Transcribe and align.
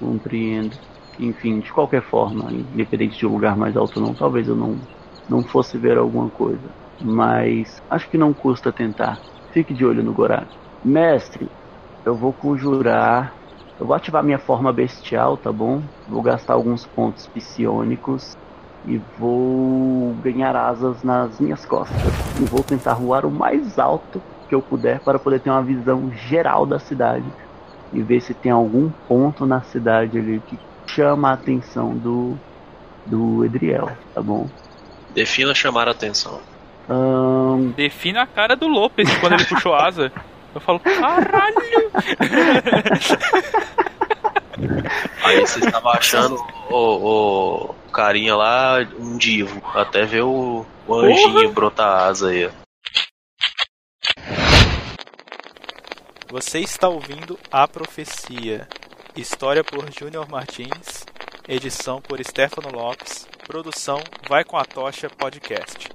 Compreendo. 0.00 0.76
Enfim, 1.18 1.60
de 1.60 1.70
qualquer 1.70 2.02
forma, 2.02 2.50
independente 2.50 3.18
de 3.18 3.26
um 3.26 3.32
lugar 3.32 3.54
mais 3.56 3.76
alto 3.76 4.00
ou 4.00 4.06
não, 4.06 4.14
talvez 4.14 4.48
eu 4.48 4.56
não, 4.56 4.78
não 5.28 5.42
fosse 5.42 5.76
ver 5.76 5.98
alguma 5.98 6.30
coisa. 6.30 6.66
Mas 7.00 7.82
acho 7.90 8.08
que 8.08 8.16
não 8.16 8.32
custa 8.32 8.72
tentar. 8.72 9.20
Fique 9.52 9.74
de 9.74 9.84
olho 9.84 10.02
no 10.02 10.12
Gorak. 10.12 10.48
Mestre, 10.82 11.46
eu 12.04 12.14
vou 12.14 12.32
conjurar. 12.32 13.34
Eu 13.78 13.86
vou 13.86 13.94
ativar 13.94 14.22
minha 14.22 14.38
forma 14.38 14.72
bestial, 14.72 15.36
tá 15.36 15.52
bom? 15.52 15.82
Vou 16.08 16.22
gastar 16.22 16.54
alguns 16.54 16.86
pontos 16.86 17.26
psionicos 17.26 18.36
e 18.86 19.00
vou 19.18 20.14
ganhar 20.22 20.56
asas 20.56 21.02
nas 21.02 21.38
minhas 21.38 21.64
costas. 21.66 22.00
E 22.40 22.44
vou 22.44 22.62
tentar 22.62 22.94
voar 22.94 23.26
o 23.26 23.30
mais 23.30 23.78
alto 23.78 24.20
que 24.48 24.54
eu 24.54 24.62
puder 24.62 25.00
para 25.00 25.18
poder 25.18 25.40
ter 25.40 25.50
uma 25.50 25.62
visão 25.62 26.10
geral 26.12 26.66
da 26.66 26.78
cidade 26.78 27.24
e 27.92 28.00
ver 28.02 28.20
se 28.20 28.34
tem 28.34 28.52
algum 28.52 28.90
ponto 29.08 29.46
na 29.46 29.62
cidade 29.62 30.18
ali 30.18 30.40
que 30.46 30.58
chama 30.86 31.30
a 31.30 31.34
atenção 31.34 31.96
do 31.96 32.36
do 33.06 33.44
Edriel, 33.44 33.90
tá 34.14 34.20
bom? 34.22 34.48
Defina 35.14 35.54
chamar 35.54 35.88
a 35.88 35.92
atenção. 35.92 36.40
Um... 36.88 37.72
Defina 37.76 38.22
a 38.22 38.26
cara 38.26 38.54
do 38.56 38.66
Lopes 38.68 39.08
quando 39.18 39.34
ele 39.34 39.44
puxou 39.44 39.74
asa. 39.74 40.12
Eu 40.54 40.60
falo, 40.60 40.78
caralho! 40.80 41.56
Aí 45.24 45.40
você 45.40 45.60
estava 45.60 45.90
achando 45.90 46.36
o, 46.70 46.76
o 46.76 47.74
carinha 47.92 48.36
lá 48.36 48.76
um 48.98 49.16
divo, 49.16 49.62
até 49.74 50.04
ver 50.04 50.22
o, 50.22 50.66
o 50.86 50.94
anjinho 50.94 51.32
Porra. 51.32 51.48
brotar 51.52 52.02
asa 52.08 52.28
aí. 52.28 52.50
Você 56.30 56.60
está 56.60 56.88
ouvindo 56.88 57.36
A 57.50 57.66
Profecia, 57.66 58.68
história 59.16 59.64
por 59.64 59.90
Júnior 59.92 60.28
Martins, 60.30 61.04
edição 61.48 62.00
por 62.00 62.24
Stefano 62.24 62.70
Lopes, 62.70 63.26
produção 63.48 63.98
Vai 64.28 64.44
com 64.44 64.56
a 64.56 64.64
Tocha 64.64 65.10
Podcast. 65.10 65.88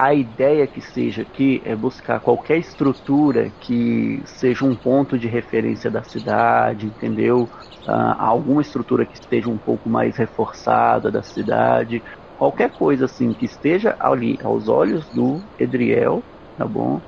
a 0.00 0.14
ideia 0.14 0.64
que 0.64 0.80
seja 0.80 1.22
aqui 1.22 1.60
é 1.64 1.74
buscar 1.74 2.20
qualquer 2.20 2.58
estrutura 2.58 3.50
que 3.60 4.22
seja 4.26 4.64
um 4.64 4.76
ponto 4.76 5.18
de 5.18 5.26
referência 5.26 5.90
da 5.90 6.04
cidade, 6.04 6.86
entendeu? 6.86 7.48
Uh, 7.84 8.14
alguma 8.16 8.62
estrutura 8.62 9.04
que 9.04 9.14
esteja 9.14 9.50
um 9.50 9.58
pouco 9.58 9.88
mais 9.88 10.16
reforçada 10.16 11.10
da 11.10 11.20
cidade, 11.20 12.00
qualquer 12.38 12.70
coisa 12.70 13.06
assim 13.06 13.32
que 13.32 13.44
esteja 13.44 13.96
ali 13.98 14.38
aos 14.42 14.68
olhos 14.68 15.04
do 15.10 15.40
Edriel, 15.58 16.22
tá 16.56 16.64
bom? 16.64 17.00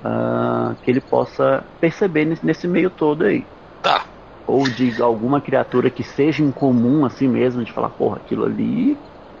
Uh, 0.00 0.76
que 0.82 0.90
ele 0.90 1.00
possa 1.00 1.64
perceber 1.80 2.24
nesse, 2.24 2.46
nesse 2.46 2.68
meio 2.68 2.88
todo 2.88 3.24
aí. 3.24 3.44
Tá. 3.82 4.06
Ou 4.46 4.62
de 4.62 5.02
alguma 5.02 5.40
criatura 5.40 5.90
que 5.90 6.04
seja 6.04 6.42
incomum 6.42 7.04
assim 7.04 7.26
mesmo, 7.26 7.64
de 7.64 7.72
falar, 7.72 7.90
porra, 7.90 8.16
aquilo 8.16 8.44
ali, 8.44 8.96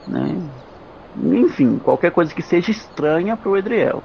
né? 0.06 0.36
Enfim, 1.16 1.78
qualquer 1.78 2.10
coisa 2.10 2.34
que 2.34 2.42
seja 2.42 2.70
estranha 2.70 3.36
pro 3.36 3.56
Edriel. 3.56 4.02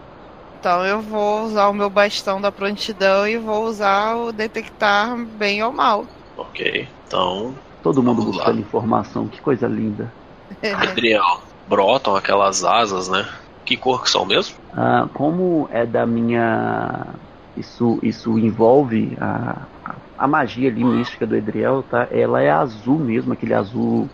Então 0.59 0.86
eu 0.86 1.02
vou 1.02 1.44
usar 1.44 1.67
o 1.67 1.73
meu 1.73 1.89
bastão 1.89 2.39
da 2.39 2.52
prontidão 2.52 3.28
e 3.28 3.38
vou 3.38 3.66
usar 3.66 4.16
o 4.16 4.31
detectar 4.31 5.17
bem 5.38 5.61
ou 5.61 5.73
mal. 5.73 6.06
Ok, 6.38 6.88
então. 7.06 7.54
Todo 7.81 8.02
mundo 8.02 8.23
buscando 8.23 8.56
lá. 8.56 8.61
informação, 8.61 9.28
que 9.28 9.42
coisa 9.42 9.67
linda. 9.67 10.14
Edriel, 10.62 11.23
brotam 11.68 12.16
aquelas 12.16 12.64
asas, 12.64 13.09
né? 13.09 13.28
Que 13.66 13.78
cor 13.78 14.04
que 14.04 14.09
são 14.09 14.26
mesmo? 14.26 14.56
Ah, 14.73 15.10
como 15.14 15.68
é 15.72 15.86
da 15.86 16.06
minha. 16.06 17.17
Isso, 17.55 18.00
isso 18.02 18.38
envolve 18.39 19.16
a, 19.20 19.67
a 20.17 20.27
magia 20.27 20.70
ali 20.70 20.83
mística 20.83 21.26
do 21.26 21.36
Edriel, 21.36 21.83
tá? 21.83 22.08
Ela 22.11 22.42
é 22.42 22.50
azul 22.50 23.00
mesmo, 23.00 23.33
aquele 23.33 23.54
azul 23.54 24.10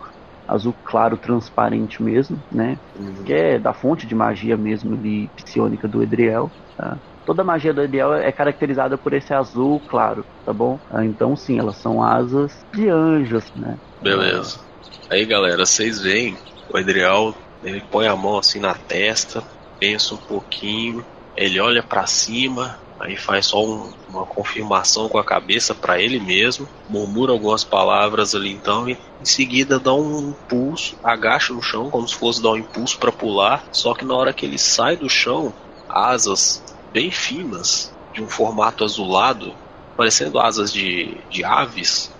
azul 0.50 0.75
claro, 0.84 1.16
transparente 1.16 2.02
mesmo, 2.02 2.44
né? 2.52 2.80
Uhum. 2.96 3.24
Que 3.24 3.34
é 3.34 3.59
da 3.59 3.72
fonte 3.72 4.08
de 4.08 4.16
magia 4.16 4.58
mesmo 4.58 4.96
ali, 4.96 5.31
psionica 5.36 5.88
do 5.88 6.02
Edriel. 6.02 6.52
Tá? 6.75 6.97
Toda 7.24 7.44
a 7.44 7.46
magia 7.46 7.74
do 7.74 7.81
Edriel 7.81 8.16
é 8.16 8.31
caracterizada 8.31 8.97
por 8.97 9.13
esse 9.13 9.34
azul 9.34 9.80
claro, 9.88 10.25
tá 10.44 10.52
bom? 10.52 10.80
Ah, 10.90 11.06
então 11.06 11.36
sim, 11.36 11.59
elas 11.59 11.78
são 11.78 12.02
asas 12.02 12.52
de 12.74 12.90
anjos, 12.90 13.53
né? 13.56 13.78
Beleza. 14.02 14.69
Aí 15.09 15.25
galera, 15.25 15.66
vocês 15.66 16.01
veem 16.01 16.38
o 16.72 16.78
Edriel, 16.78 17.35
ele 17.63 17.81
põe 17.81 18.07
a 18.07 18.16
mão 18.16 18.38
assim 18.38 18.59
na 18.59 18.73
testa, 18.73 19.44
pensa 19.79 20.13
um 20.13 20.17
pouquinho, 20.17 21.06
ele 21.35 21.59
olha 21.59 21.81
para 21.81 22.06
cima, 22.06 22.79
Aí 23.00 23.16
faz 23.16 23.47
só 23.47 23.63
um, 23.63 23.94
uma 24.09 24.25
confirmação 24.25 25.07
com 25.07 25.18
a 25.18 25.23
cabeça 25.23 25.73
para 25.73 26.01
ele 26.01 26.19
mesmo, 26.19 26.68
murmura 26.89 27.31
algumas 27.31 27.63
palavras 27.63 28.35
ali 28.35 28.51
então 28.51 28.89
e 28.89 28.97
em 29.22 29.25
seguida 29.25 29.79
dá 29.79 29.94
um 29.94 30.31
impulso, 30.31 30.97
agacha 31.01 31.53
no 31.53 31.62
chão 31.62 31.89
como 31.89 32.06
se 32.06 32.16
fosse 32.16 32.41
dar 32.41 32.51
um 32.51 32.57
impulso 32.57 33.00
para 33.00 33.12
pular, 33.12 33.63
só 33.72 33.94
que 33.94 34.03
na 34.03 34.13
hora 34.13 34.34
que 34.34 34.45
ele 34.45 34.57
sai 34.57 34.97
do 34.97 35.09
chão, 35.09 35.53
asas 35.88 36.62
bem 36.91 37.09
finas, 37.09 37.94
de 38.13 38.22
um 38.22 38.28
formato 38.28 38.84
azulado, 38.84 39.56
parecendo 39.95 40.38
asas 40.38 40.72
de, 40.73 41.18
de 41.29 41.41
aves, 41.45 42.12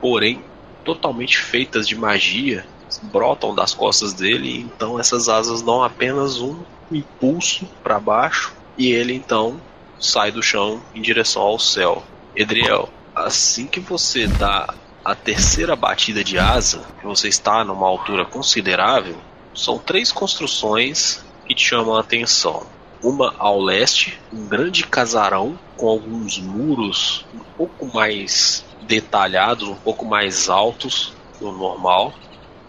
porém 0.00 0.42
totalmente 0.84 1.38
feitas 1.38 1.88
de 1.88 1.96
magia, 1.96 2.66
brotam 3.02 3.54
das 3.54 3.74
costas 3.74 4.12
dele, 4.12 4.60
então 4.60 4.98
essas 5.00 5.28
asas 5.28 5.62
dão 5.62 5.82
apenas 5.82 6.40
um 6.40 6.62
impulso 6.90 7.66
para 7.82 7.98
baixo 7.98 8.52
e 8.76 8.92
ele 8.92 9.14
então 9.14 9.60
sai 9.98 10.30
do 10.30 10.42
chão 10.42 10.80
em 10.94 11.00
direção 11.00 11.42
ao 11.42 11.58
céu. 11.58 12.02
Edriel, 12.36 12.88
assim 13.14 13.66
que 13.66 13.80
você 13.80 14.26
dá 14.26 14.74
a 15.04 15.14
terceira 15.14 15.76
batida 15.76 16.24
de 16.24 16.38
asa, 16.38 16.82
que 17.00 17.06
você 17.06 17.28
está 17.28 17.64
numa 17.64 17.86
altura 17.86 18.24
considerável, 18.24 19.16
são 19.54 19.78
três 19.78 20.10
construções 20.10 21.24
que 21.46 21.54
te 21.54 21.64
chamam 21.64 21.94
a 21.94 22.00
atenção. 22.00 22.66
Uma 23.02 23.34
ao 23.38 23.60
leste, 23.60 24.18
um 24.32 24.46
grande 24.46 24.84
casarão 24.84 25.58
com 25.76 25.88
alguns 25.88 26.38
muros 26.38 27.26
um 27.34 27.40
pouco 27.56 27.86
mais 27.94 28.64
detalhados, 28.86 29.68
um 29.68 29.74
pouco 29.74 30.04
mais 30.04 30.48
altos 30.48 31.12
do 31.40 31.52
normal. 31.52 32.14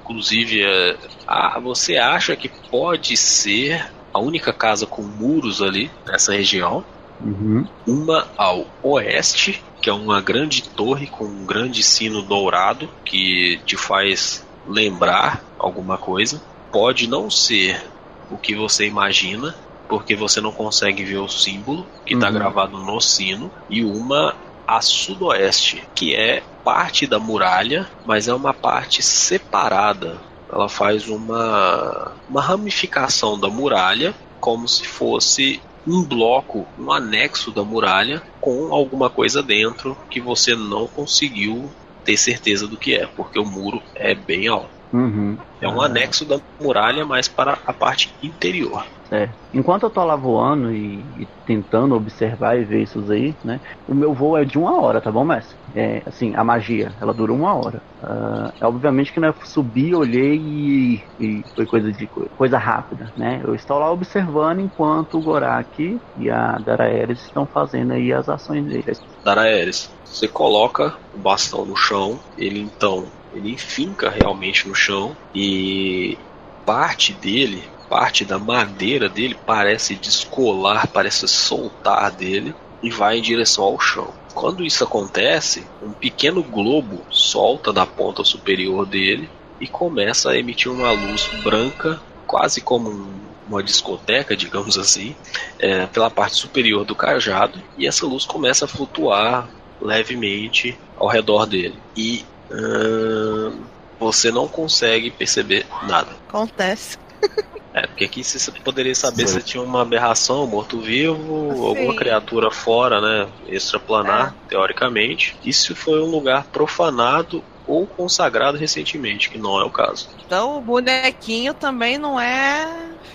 Inclusive, 0.04 0.64
é, 0.64 0.98
a, 1.28 1.60
você 1.60 1.98
acha 1.98 2.36
que 2.36 2.50
pode 2.50 3.18
ser 3.18 3.92
a 4.14 4.20
única 4.20 4.54
casa 4.54 4.86
com 4.86 5.02
muros 5.02 5.62
ali 5.62 5.92
nessa 6.06 6.34
região. 6.34 6.84
Uhum. 7.20 7.66
Uma 7.88 8.28
ao 8.38 8.66
oeste, 8.84 9.64
que 9.82 9.90
é 9.90 9.94
uma 9.94 10.22
grande 10.22 10.64
torre 10.64 11.08
com 11.08 11.26
um 11.26 11.46
grande 11.46 11.82
sino 11.82 12.22
dourado 12.22 12.90
que 13.04 13.60
te 13.66 13.76
faz 13.76 14.46
lembrar 14.68 15.44
alguma 15.58 15.98
coisa. 15.98 16.42
Pode 16.72 17.08
não 17.08 17.30
ser 17.30 17.82
o 18.30 18.38
que 18.38 18.56
você 18.56 18.86
imagina, 18.86 19.56
porque 19.88 20.16
você 20.16 20.42
não 20.42 20.52
consegue 20.52 21.04
ver 21.04 21.18
o 21.18 21.30
símbolo 21.30 21.86
que 22.06 22.14
está 22.14 22.28
uhum. 22.28 22.34
gravado 22.34 22.78
no 22.78 23.00
sino. 23.00 23.52
E 23.70 23.84
uma 23.84 24.36
a 24.68 24.82
sudoeste, 24.82 25.84
que 25.94 26.16
é 26.16 26.44
parte 26.64 27.06
da 27.06 27.20
muralha, 27.20 27.88
mas 28.06 28.28
é 28.28 28.34
uma 28.34 28.54
parte 28.54 29.04
separada. 29.04 30.18
Ela 30.52 30.70
faz 30.70 31.08
uma, 31.08 32.14
uma 32.30 32.42
ramificação 32.42 33.40
da 33.40 33.50
muralha, 33.50 34.14
como 34.40 34.68
se 34.68 34.86
fosse 34.86 35.62
um 35.88 36.04
bloco, 36.04 36.66
um 36.80 36.92
anexo 36.92 37.52
da 37.52 37.64
muralha 37.64 38.22
com 38.42 38.74
alguma 38.74 39.10
coisa 39.10 39.44
dentro 39.44 39.96
que 40.10 40.20
você 40.20 40.56
não 40.56 40.88
conseguiu 40.88 41.72
ter 42.04 42.18
certeza 42.18 42.68
do 42.68 42.78
que 42.78 42.96
é, 42.96 43.06
porque 43.06 43.40
o 43.40 43.46
muro 43.46 43.82
é 43.94 44.14
bem 44.14 44.48
alto. 44.48 44.70
Uhum. 44.94 45.38
É 45.60 45.68
um 45.68 45.82
anexo 45.82 46.24
da 46.26 46.40
muralha, 46.60 47.06
mas 47.06 47.28
para 47.28 47.58
a 47.66 47.74
parte 47.74 48.14
interior. 48.24 48.86
É. 49.12 49.30
Enquanto 49.54 49.84
eu 49.84 49.90
tô 49.90 50.04
lá 50.04 50.16
voando 50.16 50.74
e, 50.74 51.00
e, 51.22 51.28
tentando 51.46 51.96
observar 51.96 52.58
e 52.58 52.66
ver 52.66 52.84
isso 52.84 53.00
aí, 53.12 53.36
né? 53.44 53.62
O 53.88 53.94
meu 53.94 54.14
voo 54.14 54.38
é 54.38 54.44
de 54.44 54.58
uma 54.58 54.82
hora, 54.82 55.00
tá 55.00 55.12
bom, 55.12 55.24
mestre? 55.24 55.56
É, 55.74 56.02
assim, 56.06 56.34
a 56.36 56.44
magia, 56.44 56.94
ela 57.00 57.14
dura 57.14 57.32
uma 57.32 57.54
hora. 57.54 57.82
Uh, 58.02 58.52
é 58.60 58.66
obviamente 58.66 59.14
que 59.14 59.20
não 59.20 59.30
é 59.30 59.36
subir, 59.46 59.96
olhei 59.96 60.36
e, 60.36 61.04
e, 61.20 61.44
foi 61.56 61.66
coisa 61.66 61.92
de 61.92 62.08
coisa 62.36 62.58
rápida, 62.58 63.12
né? 63.16 63.42
Eu 63.44 63.56
estou 63.56 63.80
lá 63.80 63.92
observando 63.92 64.60
enquanto 64.60 65.18
o 65.18 65.22
Gorak 65.22 66.00
e 66.18 66.30
a 66.30 66.58
Daraeris 66.60 67.22
estão 67.22 67.46
fazendo 67.46 67.94
aí 67.94 68.12
as 68.12 68.28
ações 68.28 68.66
deles. 68.66 69.02
Daraeris, 69.24 69.90
você 70.04 70.28
coloca 70.28 70.96
o 71.14 71.18
bastão 71.18 71.66
no 71.66 71.76
chão, 71.76 72.20
ele 72.38 72.60
então 72.60 73.08
ele 73.34 73.58
finca 73.58 74.10
realmente 74.10 74.68
no 74.68 74.76
chão 74.76 75.16
e 75.34 76.18
parte 76.66 77.14
dele 77.14 77.64
parte 77.90 78.26
da 78.26 78.38
madeira 78.40 79.08
dele 79.08 79.38
parece 79.46 79.96
descolar, 79.96 80.88
parece 80.88 81.28
soltar 81.28 82.12
dele 82.12 82.54
e 82.82 82.90
vai 82.90 83.18
em 83.18 83.22
direção 83.22 83.64
ao 83.64 83.80
chão. 83.80 84.14
Quando 84.34 84.66
isso 84.66 84.84
acontece, 84.84 85.66
um 85.82 85.92
pequeno 85.92 86.44
globo 86.44 87.02
solta 87.10 87.72
da 87.72 87.86
ponta 87.86 88.24
superior 88.24 88.86
dele 88.86 89.30
e 89.60 89.68
começa 89.68 90.32
a 90.32 90.38
emitir 90.38 90.72
uma 90.72 90.92
luz 90.92 91.30
branca, 91.44 92.02
quase 92.28 92.60
como 92.60 92.90
um 92.90 93.26
uma 93.48 93.64
discoteca, 93.64 94.36
digamos 94.38 94.78
assim, 94.78 95.16
é, 95.60 95.86
pela 95.88 96.10
parte 96.10 96.36
superior 96.36 96.86
do 96.86 96.96
cajado 96.96 97.62
e 97.78 97.88
essa 97.88 98.06
luz 98.06 98.26
começa 98.26 98.66
a 98.66 98.68
flutuar 98.68 99.48
levemente 99.82 100.78
ao 100.98 101.08
redor 101.08 101.46
dele. 101.46 101.76
E 101.96 102.26
hum, 102.52 103.62
você 104.00 104.32
não 104.32 104.48
consegue 104.48 105.12
perceber 105.12 105.66
nada. 105.84 106.12
Acontece. 106.28 106.98
É, 107.76 107.86
porque 107.88 108.06
aqui 108.06 108.24
você 108.24 108.52
poderia 108.64 108.96
saber 108.96 109.28
se 109.28 109.42
tinha 109.42 109.62
uma 109.62 109.82
aberração, 109.82 110.48
morto-vivo, 110.48 111.52
Sim. 111.54 111.66
alguma 111.68 111.94
criatura 111.94 112.50
fora, 112.50 113.02
né? 113.02 113.28
Extraplanar, 113.50 114.34
teoricamente. 114.48 115.36
E 115.44 115.52
se 115.52 115.76
foi 115.76 116.02
um 116.02 116.06
lugar 116.06 116.46
profanado 116.46 117.44
ou 117.68 117.86
consagrado 117.86 118.58
recentemente, 118.58 119.30
que 119.30 119.38
não 119.38 119.60
é 119.60 119.66
o 119.66 119.70
caso. 119.70 120.08
Então 120.26 120.58
o 120.58 120.62
bonequinho 120.62 121.54
também 121.54 121.98
não 121.98 122.18
é. 122.18 122.66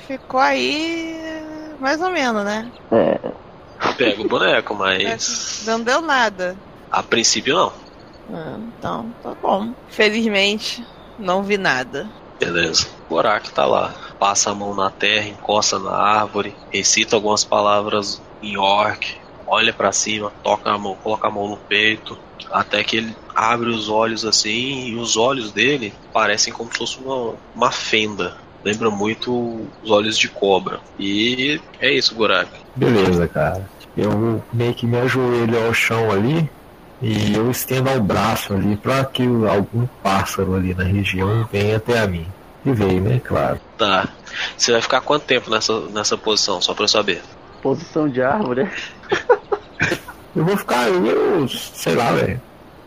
Ficou 0.07 0.41
aí. 0.41 1.17
Mais 1.81 1.99
ou 2.03 2.11
menos, 2.11 2.45
né? 2.45 2.71
É, 2.93 3.19
Pega 3.97 4.21
o 4.21 4.29
boneco, 4.29 4.75
mas 4.75 5.63
Não 5.67 5.81
deu 5.81 6.03
nada. 6.03 6.55
a 6.91 7.03
princípio 7.03 7.55
não. 7.55 7.73
Ah, 8.31 8.59
Então, 8.79 9.11
tá 9.23 9.35
bom. 9.41 9.73
Felizmente, 9.89 10.85
não 11.19 11.43
vi 11.43 11.57
nada. 11.57 12.07
Beleza. 12.39 12.89
O 13.09 13.15
Gorak 13.15 13.51
tá 13.53 13.65
lá. 13.65 14.10
Passa 14.21 14.51
a 14.51 14.55
mão 14.55 14.75
na 14.75 14.91
terra, 14.91 15.29
encosta 15.29 15.79
na 15.79 15.91
árvore, 15.91 16.55
recita 16.71 17.17
algumas 17.17 17.43
palavras 17.43 18.23
em 18.41 18.57
orc, 18.57 19.17
olha 19.47 19.73
pra 19.73 19.91
cima, 19.91 20.31
toca 20.43 20.71
a 20.71 20.79
mão, 20.79 20.95
coloca 21.03 21.27
a 21.27 21.31
mão 21.31 21.49
no 21.49 21.57
peito, 21.57 22.17
até 22.53 22.85
que 22.85 22.99
ele 22.99 23.17
abre 23.35 23.71
os 23.71 23.89
olhos 23.89 24.25
assim, 24.25 24.89
e 24.89 24.95
os 24.95 25.17
olhos 25.17 25.51
dele 25.51 25.93
parecem 26.13 26.53
como 26.53 26.71
se 26.71 26.79
fosse 26.79 26.99
uma, 26.99 27.35
uma 27.55 27.73
fenda. 27.73 28.37
Lembra 28.63 28.91
muito 28.91 29.67
os 29.83 29.91
olhos 29.91 30.19
de 30.19 30.29
cobra. 30.29 30.81
E 30.99 31.59
é 31.81 31.91
isso, 31.91 32.15
Gorak. 32.15 32.51
Beleza, 32.77 33.27
cara. 33.27 33.67
Eu 33.97 34.43
meio 34.53 34.75
que 34.75 34.87
me 34.87 34.99
ajoelho 34.99 35.67
ao 35.67 35.73
chão 35.75 36.11
ali 36.11 36.49
e 37.03 37.35
eu 37.35 37.51
estendo 37.51 37.91
o 37.91 38.01
braço 38.01 38.53
ali 38.53 38.77
para 38.77 39.05
que 39.05 39.23
algum 39.49 39.87
pássaro 40.03 40.55
ali 40.55 40.75
na 40.75 40.85
região 40.85 41.49
venha 41.51 41.79
até 41.79 41.99
a 41.99 42.07
mim. 42.07 42.27
E 42.65 42.73
veio, 42.73 43.01
né? 43.01 43.21
Claro. 43.25 43.61
Tá. 43.79 44.09
Você 44.57 44.73
vai 44.73 44.83
ficar 44.83 45.01
quanto 45.01 45.25
tempo 45.25 45.51
nessa, 45.51 45.81
nessa 45.89 46.17
posição, 46.17 46.61
só 46.61 46.75
pra 46.75 46.85
eu 46.85 46.89
saber? 46.89 47.23
posição 47.61 48.09
de 48.09 48.23
árvore. 48.23 48.69
Eu 50.35 50.45
vou 50.45 50.57
ficar 50.57 50.89
eu, 50.89 51.49
sei 51.49 51.97
lá, 51.97 52.13
velho, 52.13 52.41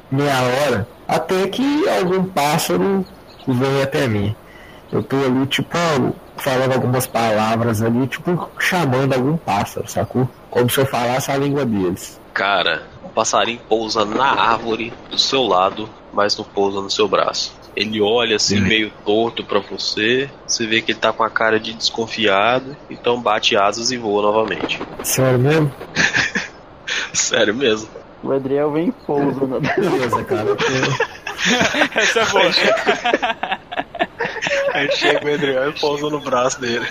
meia 0.09 0.41
hora, 0.41 0.87
até 1.05 1.45
que 1.49 1.89
algum 1.89 2.23
pássaro 2.23 3.05
venha 3.45 3.83
até 3.83 4.07
mim. 4.07 4.33
Eu 4.89 5.03
tô 5.03 5.17
ali, 5.17 5.45
tipo, 5.47 5.77
falando 6.37 6.71
algumas 6.71 7.05
palavras 7.05 7.81
ali, 7.81 8.07
tipo, 8.07 8.49
chamando 8.57 9.11
algum 9.11 9.35
pássaro, 9.35 9.85
sacou? 9.89 10.29
Como 10.49 10.69
se 10.69 10.79
eu 10.79 10.85
falasse 10.85 11.31
a 11.31 11.37
língua 11.37 11.65
deles. 11.65 12.17
Cara, 12.33 12.83
o 13.03 13.09
passarinho 13.09 13.59
pousa 13.67 14.05
na 14.05 14.31
árvore 14.31 14.93
do 15.09 15.19
seu 15.19 15.43
lado, 15.43 15.89
mas 16.13 16.37
não 16.37 16.45
pousa 16.45 16.79
no 16.79 16.89
seu 16.89 17.09
braço. 17.09 17.53
Ele 17.75 17.99
olha 18.01 18.35
assim 18.35 18.59
Hum. 18.59 18.67
meio 18.67 18.91
torto 19.03 19.43
pra 19.43 19.59
você, 19.59 20.29
você 20.45 20.67
vê 20.67 20.81
que 20.81 20.91
ele 20.91 20.99
tá 20.99 21.11
com 21.11 21.23
a 21.23 21.29
cara 21.29 21.59
de 21.59 21.73
desconfiado, 21.73 22.77
então 22.89 23.19
bate 23.21 23.55
asas 23.57 23.91
e 23.91 23.97
voa 23.97 24.21
novamente. 24.21 24.79
Sério 25.03 25.39
mesmo? 25.39 25.71
Sério 27.13 27.55
mesmo. 27.55 27.89
O 28.23 28.31
Adriel 28.31 28.71
vem 28.71 28.87
e 28.89 28.91
pousa 28.91 29.45
na 29.47 29.59
Beleza, 29.59 30.23
cara. 30.23 30.45
Essa 31.95 32.21
é 32.21 32.25
boa. 32.25 32.51
Aí 34.73 34.91
chega 34.95 35.29
o 35.29 35.33
Adriano 35.33 35.69
e 35.75 35.79
pousa 35.79 36.09
no 36.09 36.19
braço 36.21 36.61
dele. 36.61 36.87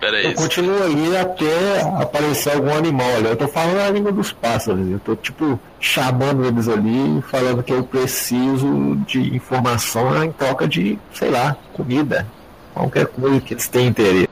Pera. 0.00 0.22
Eu 0.22 0.34
continuo 0.34 0.82
ali 0.82 1.16
até 1.16 1.80
aparecer 2.00 2.52
algum 2.52 2.74
animal 2.74 3.16
ali. 3.16 3.26
Eu 3.26 3.36
tô 3.36 3.48
falando 3.48 3.80
a 3.80 3.90
língua 3.90 4.12
dos 4.12 4.32
pássaros. 4.32 4.88
Eu 4.88 5.00
tô, 5.00 5.16
tipo, 5.16 5.58
chamando 5.80 6.44
eles 6.44 6.68
ali, 6.68 7.22
falando 7.28 7.62
que 7.62 7.72
eu 7.72 7.82
preciso 7.82 8.96
de 9.06 9.34
informação 9.34 10.24
em 10.24 10.30
troca 10.30 10.68
de, 10.68 10.98
sei 11.12 11.30
lá, 11.30 11.56
comida. 11.72 12.26
Qualquer 12.72 13.06
coisa 13.08 13.40
que 13.40 13.54
eles 13.54 13.66
tenham 13.66 13.88
interesse. 13.88 14.28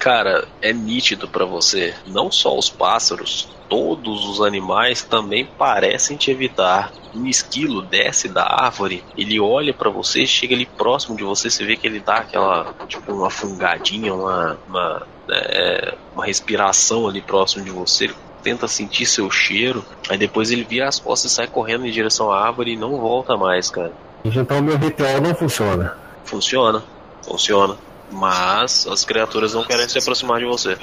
Cara, 0.00 0.48
é 0.62 0.72
nítido 0.72 1.28
pra 1.28 1.44
você. 1.44 1.94
Não 2.06 2.32
só 2.32 2.56
os 2.56 2.70
pássaros, 2.70 3.46
todos 3.68 4.26
os 4.26 4.40
animais 4.40 5.02
também 5.02 5.44
parecem 5.44 6.16
te 6.16 6.30
evitar. 6.30 6.90
Um 7.14 7.26
esquilo 7.26 7.82
desce 7.82 8.26
da 8.26 8.42
árvore, 8.42 9.04
ele 9.14 9.38
olha 9.38 9.74
pra 9.74 9.90
você, 9.90 10.26
chega 10.26 10.54
ali 10.54 10.64
próximo 10.64 11.16
de 11.18 11.22
você, 11.22 11.50
você 11.50 11.66
vê 11.66 11.76
que 11.76 11.86
ele 11.86 12.00
dá 12.00 12.16
aquela, 12.16 12.74
tipo, 12.88 13.12
uma 13.12 13.28
fungadinha, 13.28 14.14
uma, 14.14 14.58
uma, 14.66 15.06
é, 15.28 15.94
uma 16.14 16.24
respiração 16.24 17.06
ali 17.06 17.20
próximo 17.20 17.62
de 17.62 17.70
você. 17.70 18.04
Ele 18.04 18.14
tenta 18.42 18.66
sentir 18.66 19.04
seu 19.04 19.30
cheiro, 19.30 19.84
aí 20.08 20.16
depois 20.16 20.50
ele 20.50 20.64
vira 20.64 20.88
as 20.88 20.98
costas 20.98 21.30
e 21.30 21.34
sai 21.34 21.46
correndo 21.46 21.84
em 21.84 21.90
direção 21.90 22.32
à 22.32 22.46
árvore 22.46 22.72
e 22.72 22.76
não 22.76 22.96
volta 22.96 23.36
mais, 23.36 23.68
cara. 23.68 23.92
Então 24.24 24.62
meu 24.62 24.78
ritual 24.78 25.20
não 25.20 25.34
funciona. 25.34 25.94
Funciona, 26.24 26.82
funciona. 27.22 27.76
Mas 28.12 28.86
as 28.86 29.04
criaturas 29.04 29.54
não 29.54 29.64
querem 29.64 29.88
se 29.88 29.98
aproximar 29.98 30.38
de 30.40 30.46
você. 30.46 30.76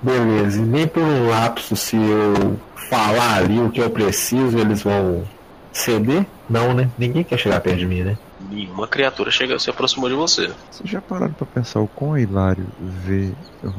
Beleza, 0.00 0.58
e 0.60 0.64
nem 0.64 0.86
por 0.86 1.02
um 1.02 1.28
lapso 1.28 1.76
se 1.76 1.96
eu 1.96 2.58
falar 2.90 3.36
ali 3.36 3.60
o 3.60 3.70
que 3.70 3.80
eu 3.80 3.90
preciso, 3.90 4.58
eles 4.58 4.82
vão 4.82 5.24
ceder? 5.72 6.26
Não, 6.48 6.74
né? 6.74 6.90
Ninguém 6.98 7.22
quer 7.24 7.38
chegar 7.38 7.60
perto 7.60 7.78
de 7.78 7.86
mim, 7.86 8.02
né? 8.02 8.18
Nenhuma 8.50 8.88
criatura 8.88 9.30
chega 9.30 9.58
se 9.58 9.70
aproximou 9.70 10.08
de 10.08 10.14
você. 10.14 10.50
Vocês 10.70 10.90
já 10.90 11.00
pararam 11.00 11.32
pra 11.32 11.46
pensar 11.46 11.80
o 11.80 11.86
quão 11.88 12.16
é 12.16 12.22
hilário 12.22 12.66
ver 12.80 13.32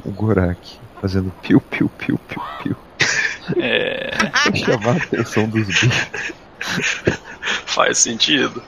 o 0.05 0.11
Gorak 0.11 0.59
fazendo 1.01 1.31
piu, 1.41 1.59
piu, 1.59 1.89
piu, 1.97 2.17
piu, 2.29 2.41
piu 2.63 2.75
É. 3.61 4.11
pra 4.15 4.55
chamar 4.55 4.93
a 4.95 5.03
atenção 5.03 5.47
dos 5.49 5.67
bichos? 5.67 6.33
Faz 7.65 7.97
sentido. 7.97 8.63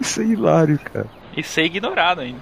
Isso 0.00 0.20
é 0.20 0.24
hilário, 0.24 0.78
cara. 0.78 1.06
E 1.36 1.42
ser 1.42 1.64
ignorado 1.64 2.20
ainda. 2.20 2.38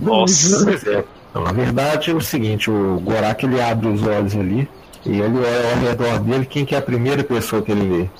Nossa. 0.00 0.64
Pois 0.64 0.86
é. 0.86 1.04
Na 1.34 1.52
verdade 1.52 2.10
é 2.10 2.14
o 2.14 2.20
seguinte, 2.20 2.70
o 2.70 2.98
Gorak 3.00 3.44
ele 3.44 3.60
abre 3.60 3.88
os 3.88 4.02
olhos 4.02 4.34
ali 4.34 4.68
e 5.04 5.20
ele 5.20 5.38
olha 5.38 5.70
ao 5.74 5.80
redor 5.80 6.18
dele 6.20 6.46
quem 6.46 6.64
que 6.64 6.74
é 6.74 6.78
a 6.78 6.82
primeira 6.82 7.22
pessoa 7.22 7.62
que 7.62 7.70
ele 7.70 7.86
vê. 7.86 8.10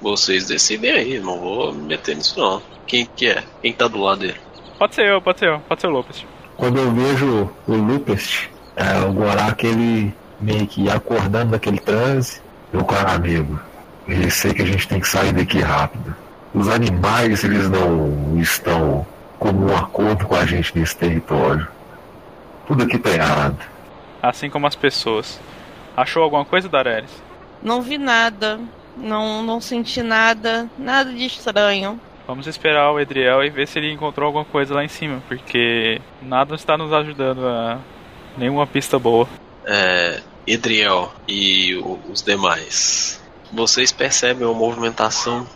Vocês 0.00 0.46
decidem 0.46 0.90
aí, 0.92 1.20
não 1.20 1.38
vou 1.38 1.72
me 1.72 1.82
meter 1.82 2.16
nisso 2.16 2.38
não. 2.38 2.62
Quem 2.86 3.06
que 3.16 3.28
é? 3.28 3.42
Quem 3.62 3.72
tá 3.72 3.86
do 3.86 3.98
lado 3.98 4.20
dele? 4.20 4.36
Pode 4.78 4.94
ser 4.94 5.06
eu, 5.06 5.20
pode 5.20 5.38
ser 5.40 5.48
eu, 5.48 5.60
pode 5.60 5.80
ser 5.80 5.86
o 5.88 5.90
Lopes. 5.90 6.24
Quando 6.56 6.78
eu 6.78 6.90
vejo 6.90 7.50
o 7.66 7.74
Lupest, 7.74 8.48
é, 8.76 8.98
o 9.04 9.12
Gorak 9.12 9.64
ele 9.66 10.12
meio 10.40 10.66
que 10.66 10.88
acordando 10.88 11.52
daquele 11.52 11.78
transe. 11.78 12.40
Meu 12.72 12.84
caro 12.84 13.10
amigo, 13.10 13.58
eu 14.06 14.30
sei 14.30 14.52
que 14.52 14.62
a 14.62 14.66
gente 14.66 14.86
tem 14.88 15.00
que 15.00 15.08
sair 15.08 15.32
daqui 15.32 15.60
rápido. 15.60 16.14
Os 16.54 16.68
animais 16.68 17.44
eles 17.44 17.68
não 17.68 18.38
estão 18.40 19.06
como 19.38 19.66
um 19.70 19.76
acordo 19.76 20.26
com 20.26 20.34
a 20.34 20.44
gente 20.44 20.76
nesse 20.78 20.96
território. 20.96 21.66
Tudo 22.66 22.84
aqui 22.84 22.98
tá 22.98 23.10
errado. 23.10 23.58
Assim 24.22 24.50
como 24.50 24.66
as 24.66 24.74
pessoas. 24.74 25.40
Achou 25.96 26.22
alguma 26.22 26.44
coisa, 26.44 26.68
Darelis? 26.68 27.10
Não 27.62 27.80
vi 27.82 27.98
nada. 27.98 28.60
Não, 28.96 29.42
não 29.42 29.60
senti 29.60 30.02
nada. 30.02 30.68
Nada 30.78 31.12
de 31.12 31.24
estranho. 31.24 32.00
Vamos 32.26 32.46
esperar 32.46 32.92
o 32.92 33.00
Edriel 33.00 33.42
e 33.42 33.48
ver 33.48 33.66
se 33.66 33.78
ele 33.78 33.90
encontrou 33.90 34.26
alguma 34.26 34.44
coisa 34.44 34.74
lá 34.74 34.84
em 34.84 34.88
cima, 34.88 35.22
porque 35.28 35.98
nada 36.20 36.54
está 36.54 36.76
nos 36.76 36.92
ajudando 36.92 37.46
a 37.46 37.78
nenhuma 38.36 38.66
pista 38.66 38.98
boa. 38.98 39.26
É, 39.64 40.20
Edriel 40.46 41.10
e 41.26 41.74
o- 41.76 41.98
os 42.10 42.22
demais. 42.22 43.18
Vocês 43.50 43.90
percebem 43.92 44.46
uma 44.46 44.52
movimentação 44.54 45.46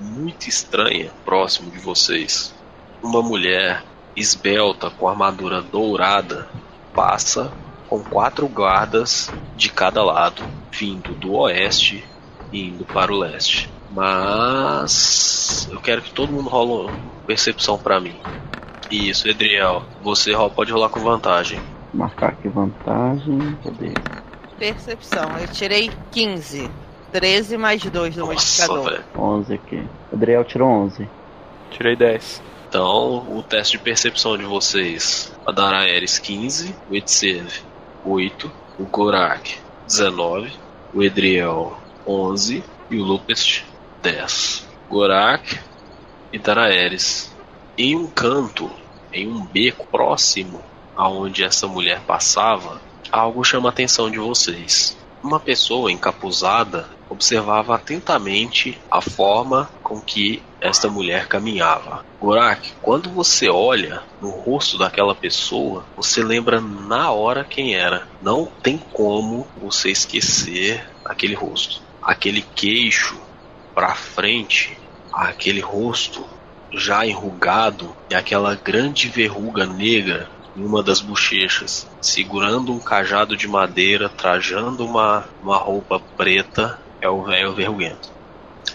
muito 0.00 0.48
estranha 0.48 1.10
próximo 1.24 1.70
de 1.70 1.78
vocês. 1.78 2.52
Uma 3.06 3.22
mulher 3.22 3.84
esbelta 4.16 4.90
com 4.90 5.08
armadura 5.08 5.62
dourada 5.62 6.48
passa 6.92 7.52
com 7.88 8.02
quatro 8.02 8.48
guardas 8.48 9.32
de 9.56 9.70
cada 9.70 10.02
lado, 10.02 10.42
vindo 10.72 11.14
do 11.14 11.34
oeste 11.34 12.04
e 12.52 12.66
indo 12.66 12.84
para 12.84 13.12
o 13.12 13.16
leste. 13.16 13.70
Mas 13.92 15.68
eu 15.70 15.80
quero 15.80 16.02
que 16.02 16.10
todo 16.10 16.32
mundo 16.32 16.48
rola 16.48 16.92
percepção 17.24 17.78
pra 17.78 18.00
mim. 18.00 18.16
Isso, 18.90 19.28
Edriel, 19.28 19.84
você 20.02 20.32
pode 20.52 20.72
rolar 20.72 20.88
com 20.88 20.98
vantagem. 20.98 21.60
Marcar 21.94 22.30
aqui 22.30 22.48
vantagem. 22.48 23.56
Cadê? 23.62 23.94
Percepção. 24.58 25.38
Eu 25.38 25.46
tirei 25.46 25.92
15. 26.10 26.68
13 27.12 27.56
mais 27.56 27.80
2 27.80 28.16
do 28.16 28.26
Nossa, 28.26 28.32
modificador. 28.32 28.90
velho. 28.90 29.04
11 29.16 29.54
aqui. 29.54 29.86
Adriel 30.12 30.44
tirou 30.44 30.68
11. 30.68 31.08
Tirei 31.70 31.94
10. 31.94 32.42
Então, 32.76 33.34
o 33.34 33.42
teste 33.42 33.78
de 33.78 33.82
percepção 33.82 34.36
de 34.36 34.44
vocês. 34.44 35.32
A 35.46 35.50
Daraeris 35.50 36.18
15, 36.18 36.76
o 36.90 36.94
Etsev 36.94 37.50
8, 38.04 38.52
o 38.78 38.84
Gorak 38.84 39.56
19, 39.86 40.52
o 40.92 41.02
Edriel 41.02 41.74
11 42.06 42.62
e 42.90 42.98
o 42.98 43.02
Lupest 43.02 43.64
10. 44.02 44.68
Gorak 44.90 45.58
e 46.30 46.38
Daraeris. 46.38 47.34
Em 47.78 47.96
um 47.96 48.06
canto, 48.06 48.70
em 49.10 49.26
um 49.26 49.42
beco 49.46 49.86
próximo 49.86 50.60
aonde 50.94 51.44
essa 51.44 51.66
mulher 51.66 52.02
passava, 52.02 52.82
algo 53.10 53.42
chama 53.42 53.70
a 53.70 53.72
atenção 53.72 54.10
de 54.10 54.18
vocês. 54.18 54.98
Uma 55.26 55.40
pessoa 55.40 55.90
encapuzada 55.90 56.88
observava 57.10 57.74
atentamente 57.74 58.78
a 58.88 59.00
forma 59.00 59.68
com 59.82 60.00
que 60.00 60.40
esta 60.60 60.88
mulher 60.88 61.26
caminhava. 61.26 62.04
Gorak, 62.20 62.74
quando 62.80 63.10
você 63.10 63.48
olha 63.48 64.04
no 64.20 64.30
rosto 64.30 64.78
daquela 64.78 65.16
pessoa, 65.16 65.84
você 65.96 66.22
lembra 66.22 66.60
na 66.60 67.10
hora 67.10 67.42
quem 67.42 67.74
era. 67.74 68.06
Não 68.22 68.46
tem 68.62 68.78
como 68.92 69.48
você 69.60 69.90
esquecer 69.90 70.88
aquele 71.04 71.34
rosto. 71.34 71.82
Aquele 72.00 72.42
queixo 72.54 73.18
para 73.74 73.96
frente, 73.96 74.78
aquele 75.12 75.60
rosto 75.60 76.24
já 76.72 77.04
enrugado 77.04 77.96
e 78.08 78.14
aquela 78.14 78.54
grande 78.54 79.08
verruga 79.08 79.66
negra 79.66 80.30
em 80.56 80.64
uma 80.64 80.82
das 80.82 81.00
bochechas, 81.00 81.86
segurando 82.00 82.72
um 82.72 82.80
cajado 82.80 83.36
de 83.36 83.46
madeira, 83.46 84.08
trajando 84.08 84.86
uma, 84.86 85.28
uma 85.42 85.58
roupa 85.58 86.00
preta, 86.16 86.80
é 87.00 87.08
o 87.08 87.22
velho 87.22 87.54
verruguento. 87.54 88.10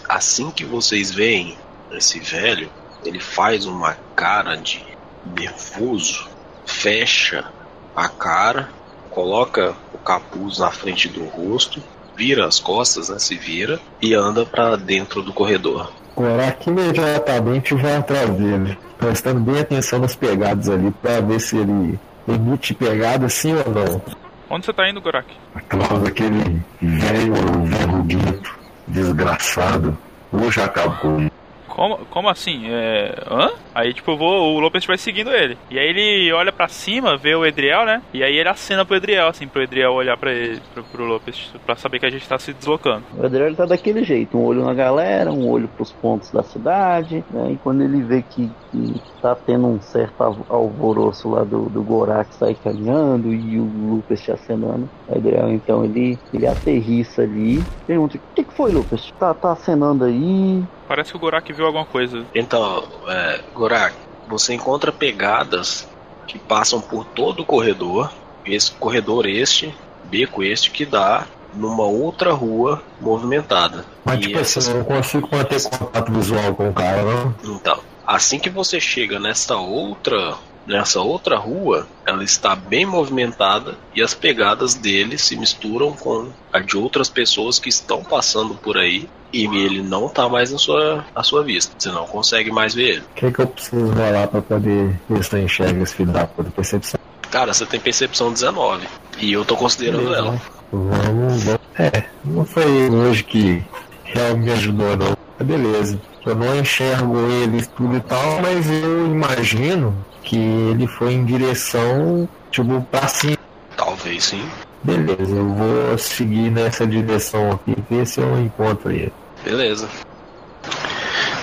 Assim 0.08 0.50
que 0.50 0.64
vocês 0.64 1.10
veem 1.10 1.58
esse 1.90 2.20
velho, 2.20 2.70
ele 3.04 3.18
faz 3.18 3.66
uma 3.66 3.98
cara 4.14 4.54
de 4.54 4.80
nervoso, 5.24 6.28
fecha 6.64 7.52
a 7.94 8.08
cara, 8.08 8.72
coloca 9.10 9.76
o 9.92 9.98
capuz 9.98 10.58
na 10.58 10.70
frente 10.70 11.08
do 11.08 11.24
rosto, 11.24 11.82
vira 12.16 12.46
as 12.46 12.60
costas, 12.60 13.08
né, 13.08 13.18
se 13.18 13.36
vira 13.36 13.80
e 14.00 14.14
anda 14.14 14.46
para 14.46 14.76
dentro 14.76 15.22
do 15.22 15.32
corredor. 15.32 15.92
Gorak 16.14 16.68
imediatamente 16.68 17.74
vai 17.74 17.96
atrás 17.96 18.30
dele, 18.30 18.78
prestando 18.98 19.40
bem 19.40 19.60
atenção 19.60 19.98
nas 20.00 20.14
pegadas 20.14 20.68
ali, 20.68 20.90
pra 21.02 21.20
ver 21.20 21.40
se 21.40 21.56
ele 21.56 21.98
emite 22.28 22.74
pegada 22.74 23.28
sim 23.28 23.54
ou 23.54 23.72
não. 23.72 24.02
Onde 24.50 24.66
você 24.66 24.72
tá 24.72 24.88
indo, 24.88 25.00
Gorak? 25.00 25.26
Atrás 25.54 26.02
daquele 26.02 26.62
velho 26.80 27.34
verruguento, 27.64 28.58
desgraçado, 28.86 29.96
hoje 30.30 30.60
acabou. 30.60 31.30
Como, 31.66 31.96
como 32.10 32.28
assim? 32.28 32.66
É. 32.68 33.14
Hã? 33.30 33.50
Aí, 33.74 33.94
tipo, 33.94 34.12
eu 34.12 34.18
vou, 34.18 34.54
o 34.56 34.60
Lopes 34.60 34.84
vai 34.86 34.98
seguindo 34.98 35.30
ele. 35.30 35.58
E 35.70 35.78
aí 35.78 35.86
ele 35.88 36.32
olha 36.32 36.52
pra 36.52 36.68
cima, 36.68 37.16
vê 37.16 37.34
o 37.34 37.44
Edriel, 37.44 37.84
né? 37.86 38.02
E 38.12 38.22
aí 38.22 38.36
ele 38.36 38.48
acena 38.48 38.84
pro 38.84 38.96
Edriel, 38.96 39.28
assim, 39.28 39.48
pro 39.48 39.62
Edriel 39.62 39.92
olhar 39.92 40.16
pra 40.18 40.32
ele, 40.32 40.60
pro, 40.72 40.84
pro 40.84 41.04
Lopes, 41.04 41.52
pra 41.64 41.76
saber 41.76 41.98
que 41.98 42.06
a 42.06 42.10
gente 42.10 42.28
tá 42.28 42.38
se 42.38 42.52
deslocando. 42.52 43.06
O 43.10 43.24
Adriel 43.24 43.46
ele 43.48 43.56
tá 43.56 43.66
daquele 43.66 44.04
jeito, 44.04 44.36
um 44.36 44.42
olho 44.44 44.62
na 44.64 44.74
galera, 44.74 45.32
um 45.32 45.48
olho 45.48 45.68
pros 45.68 45.92
pontos 45.92 46.30
da 46.30 46.42
cidade, 46.42 47.24
né? 47.30 47.52
E 47.52 47.58
quando 47.58 47.82
ele 47.82 48.02
vê 48.02 48.22
que, 48.22 48.54
que 48.70 49.02
tá 49.20 49.34
tendo 49.34 49.66
um 49.68 49.80
certo 49.80 50.20
al- 50.20 50.46
alvoroço 50.48 51.30
lá 51.30 51.44
do, 51.44 51.68
do 51.70 51.82
Gorak 51.82 52.34
sair 52.34 52.56
caminhando 52.56 53.32
e 53.32 53.58
o 53.60 53.64
Lucas 53.64 54.20
te 54.20 54.30
acenando, 54.32 54.90
o 55.06 55.16
Adriel 55.16 55.50
então 55.50 55.84
ele, 55.84 56.20
ele 56.32 56.46
aterrissa 56.46 57.22
ali, 57.22 57.68
pergunta, 57.86 58.16
o 58.18 58.20
que, 58.34 58.44
que 58.44 58.54
foi, 58.54 58.72
Lucas? 58.72 59.08
Tá, 59.18 59.34
tá 59.34 59.52
acenando 59.52 60.04
aí? 60.04 60.64
Parece 60.86 61.10
que 61.12 61.16
o 61.16 61.20
Gorak 61.20 61.50
viu 61.52 61.64
alguma 61.66 61.86
coisa. 61.86 62.26
Então, 62.34 62.82
é, 63.08 63.40
Gorak, 63.62 63.94
você 64.28 64.54
encontra 64.54 64.90
pegadas 64.90 65.86
que 66.26 66.36
passam 66.36 66.80
por 66.80 67.04
todo 67.04 67.40
o 67.40 67.46
corredor. 67.46 68.10
Esse 68.44 68.72
corredor 68.72 69.24
este, 69.24 69.72
beco 70.04 70.42
este, 70.42 70.72
que 70.72 70.84
dá 70.84 71.26
numa 71.54 71.84
outra 71.84 72.32
rua 72.32 72.82
movimentada. 73.00 73.84
Mas 74.04 74.18
E 74.18 74.22
tipo 74.22 74.38
essas- 74.40 74.66
assim, 74.66 74.76
eu 74.76 74.78
não 74.78 74.84
consigo 74.84 75.28
manter 75.30 75.62
contato 75.70 76.10
visual 76.12 76.54
com 76.56 76.70
o 76.70 76.72
cara, 76.72 77.02
não. 77.04 77.34
Então, 77.44 77.78
assim 78.04 78.40
que 78.40 78.50
você 78.50 78.80
chega 78.80 79.20
nessa 79.20 79.54
outra, 79.56 80.34
nessa 80.66 81.00
outra 81.00 81.36
rua, 81.36 81.86
ela 82.06 82.22
está 82.22 82.54
bem 82.54 82.86
movimentada 82.86 83.74
e 83.94 84.02
as 84.02 84.14
pegadas 84.14 84.74
dele 84.74 85.18
se 85.18 85.36
misturam 85.36 85.92
com 85.92 86.28
a 86.52 86.60
de 86.60 86.76
outras 86.76 87.08
pessoas 87.08 87.58
que 87.58 87.68
estão 87.68 88.02
passando 88.02 88.54
por 88.54 88.76
aí 88.76 89.08
e 89.32 89.44
ele 89.44 89.82
não 89.82 90.06
está 90.06 90.28
mais 90.28 90.52
na 90.52 90.58
sua, 90.58 91.04
à 91.14 91.22
sua 91.22 91.42
vista. 91.42 91.74
Você 91.78 91.90
não 91.90 92.06
consegue 92.06 92.50
mais 92.50 92.74
ver 92.74 92.96
ele. 92.96 93.00
O 93.00 93.14
que, 93.14 93.32
que 93.32 93.38
eu 93.38 93.46
preciso 93.46 93.86
rolar 93.92 94.28
pra 94.28 94.42
poder 94.42 95.00
ver 95.08 95.24
se 95.24 95.36
eu 95.36 95.42
enxergo 95.42 95.82
esse 95.82 95.94
filho 95.94 96.12
da 96.12 96.26
puta? 96.26 96.50
Percepção. 96.50 97.00
Cara, 97.30 97.54
você 97.54 97.64
tem 97.64 97.80
percepção 97.80 98.30
19 98.30 98.86
e 99.18 99.32
eu 99.32 99.44
tô 99.44 99.56
considerando 99.56 100.14
ela. 100.14 100.40
Vamos, 100.70 101.44
vamos. 101.44 101.60
É, 101.78 102.04
não 102.24 102.44
foi 102.44 102.90
hoje 102.90 103.24
que 103.24 103.64
realmente 104.04 104.44
me 104.44 104.52
ajudou, 104.52 104.96
não. 104.96 105.16
Mas 105.42 105.46
beleza. 105.46 106.00
Eu 106.24 106.36
não 106.36 106.56
enxergo 106.56 107.18
ele 107.18 107.64
tudo 107.66 107.96
e 107.96 108.00
tal, 108.00 108.40
mas 108.40 108.70
eu 108.70 109.06
imagino 109.06 109.92
que 110.22 110.36
ele 110.36 110.86
foi 110.86 111.14
em 111.14 111.24
direção, 111.24 112.28
tipo, 112.50 112.80
pra 112.82 113.08
cima. 113.08 113.36
Talvez 113.76 114.24
sim. 114.24 114.48
Beleza, 114.84 115.34
eu 115.34 115.48
vou 115.48 115.98
seguir 115.98 116.50
nessa 116.50 116.86
direção 116.86 117.52
aqui, 117.52 117.74
ver 117.90 118.06
se 118.06 118.20
eu 118.20 118.40
encontro 118.40 118.90
ele. 118.90 119.12
Beleza. 119.44 119.88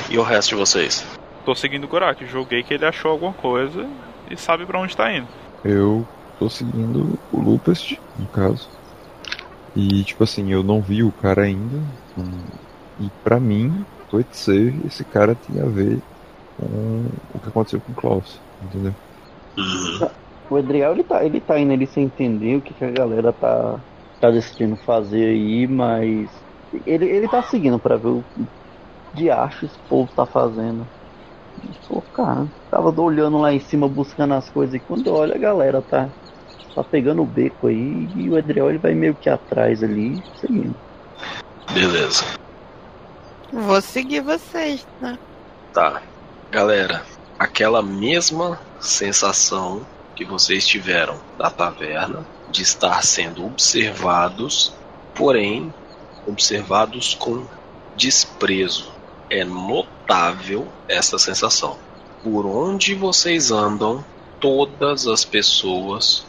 E 0.10 0.18
o 0.18 0.24
resto 0.24 0.50
de 0.50 0.56
vocês? 0.56 1.06
Tô 1.46 1.54
seguindo 1.54 1.84
o 1.84 1.88
Gorak, 1.88 2.26
joguei 2.26 2.64
que 2.64 2.74
ele 2.74 2.86
achou 2.86 3.12
alguma 3.12 3.34
coisa 3.34 3.86
e 4.32 4.38
sabe 4.38 4.66
pra 4.66 4.80
onde 4.80 4.96
tá 4.96 5.12
indo. 5.12 5.28
Eu 5.64 6.08
tô 6.38 6.50
seguindo 6.50 7.20
o 7.34 7.42
Lupest, 7.42 7.98
no 8.18 8.28
caso. 8.28 8.70
E, 9.76 10.04
tipo 10.04 10.24
assim, 10.24 10.52
eu 10.52 10.64
não 10.64 10.82
vi 10.82 11.04
o 11.04 11.12
cara 11.12 11.44
ainda. 11.44 11.82
E 13.00 13.10
pra 13.24 13.40
mim, 13.40 13.86
pode 14.10 14.36
ser, 14.36 14.74
esse 14.86 15.06
cara 15.06 15.34
tinha 15.34 15.64
a 15.64 15.70
ver 15.70 16.02
com 16.58 17.06
o 17.34 17.40
que 17.40 17.48
aconteceu 17.48 17.80
com 17.82 17.92
o 17.92 17.96
Klaus, 17.96 18.40
entendeu? 18.62 18.94
O 20.50 20.56
Adriel 20.58 20.94
ele 20.94 21.04
tá, 21.04 21.24
ele 21.24 21.40
tá 21.40 21.60
indo 21.60 21.72
ali 21.74 21.88
sem 21.88 22.06
entender 22.06 22.58
o 22.58 22.62
que, 22.62 22.74
que 22.74 22.84
a 22.84 22.92
galera 22.92 23.32
tá, 23.32 23.80
tá 24.20 24.32
decidindo 24.32 24.76
fazer 24.78 25.26
aí, 25.26 25.68
mas 25.68 26.30
ele, 26.86 27.06
ele 27.06 27.28
tá 27.28 27.42
seguindo 27.44 27.80
pra 27.80 27.98
ver 27.98 28.10
o 28.10 28.24
que 29.16 29.30
acho 29.30 29.66
esse 29.66 29.78
povo 29.88 30.12
tá 30.16 30.26
fazendo. 30.26 30.88
Pô, 31.88 32.02
cara, 32.02 32.48
tava 32.70 32.90
olhando 33.02 33.38
lá 33.38 33.54
em 33.54 33.60
cima 33.60 33.88
buscando 33.88 34.34
as 34.34 34.50
coisas 34.50 34.76
e 34.76 34.80
quando 34.80 35.08
eu 35.08 35.14
olho 35.14 35.36
a 35.36 35.38
galera 35.38 35.82
tá, 35.82 36.10
tá 36.76 36.84
pegando 36.84 37.22
o 37.22 37.28
beco 37.28 37.68
aí 37.68 38.10
e 38.16 38.30
o 38.30 38.36
Adriel 38.36 38.70
ele 38.70 38.80
vai 38.80 38.94
meio 38.94 39.16
que 39.16 39.30
atrás 39.30 39.84
ali, 39.84 40.22
seguindo. 40.40 40.76
Beleza. 41.74 42.24
Vou 43.52 43.82
seguir 43.82 44.22
vocês, 44.22 44.86
né? 45.02 45.18
Tá. 45.74 46.02
Galera, 46.52 47.06
aquela 47.38 47.82
mesma 47.82 48.60
sensação 48.80 49.86
que 50.16 50.26
vocês 50.26 50.68
tiveram 50.68 51.20
da 51.38 51.50
taverna 51.50 52.26
de 52.50 52.62
estar 52.62 53.04
sendo 53.04 53.46
observados, 53.46 54.74
porém 55.16 55.74
observados 56.28 57.16
com 57.16 57.46
desprezo. 57.96 58.92
É 59.30 59.44
notável 59.44 60.68
essa 60.88 61.20
sensação. 61.20 61.78
Por 62.24 62.46
onde 62.46 62.96
vocês 62.96 63.52
andam, 63.52 64.04
todas 64.40 65.08
as 65.08 65.24
pessoas 65.24 66.26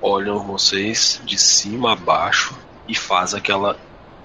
olham 0.00 0.38
vocês 0.40 1.20
de 1.24 1.36
cima 1.38 1.92
a 1.92 1.96
baixo 1.96 2.56
e 2.86 2.94
faz 2.94 3.34
aquela 3.34 3.76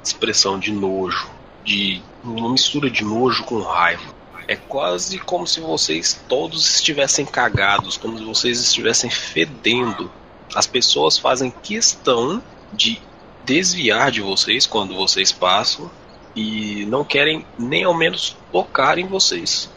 expressão 0.04 0.60
de 0.60 0.72
nojo, 0.72 1.30
de 1.64 2.02
uma 2.38 2.50
mistura 2.50 2.90
de 2.90 3.04
nojo 3.04 3.44
com 3.44 3.62
raiva. 3.62 4.14
É 4.48 4.56
quase 4.56 5.20
como 5.20 5.46
se 5.46 5.60
vocês 5.60 6.20
todos 6.28 6.76
estivessem 6.76 7.26
cagados, 7.26 7.98
como 7.98 8.18
se 8.18 8.24
vocês 8.24 8.60
estivessem 8.60 9.10
fedendo. 9.10 10.12
As 10.56 10.66
pessoas 10.66 11.18
fazem 11.18 11.54
questão 11.62 12.42
de 12.74 13.00
desviar 13.46 14.12
de 14.12 14.22
vocês 14.22 14.66
quando 14.66 14.96
vocês 14.96 15.32
passam 15.32 15.90
e 16.36 16.86
não 16.86 17.04
querem 17.04 17.46
nem 17.58 17.84
ao 17.84 17.94
menos 17.94 18.36
tocar 18.52 18.98
em 18.98 19.08
vocês. 19.08 19.70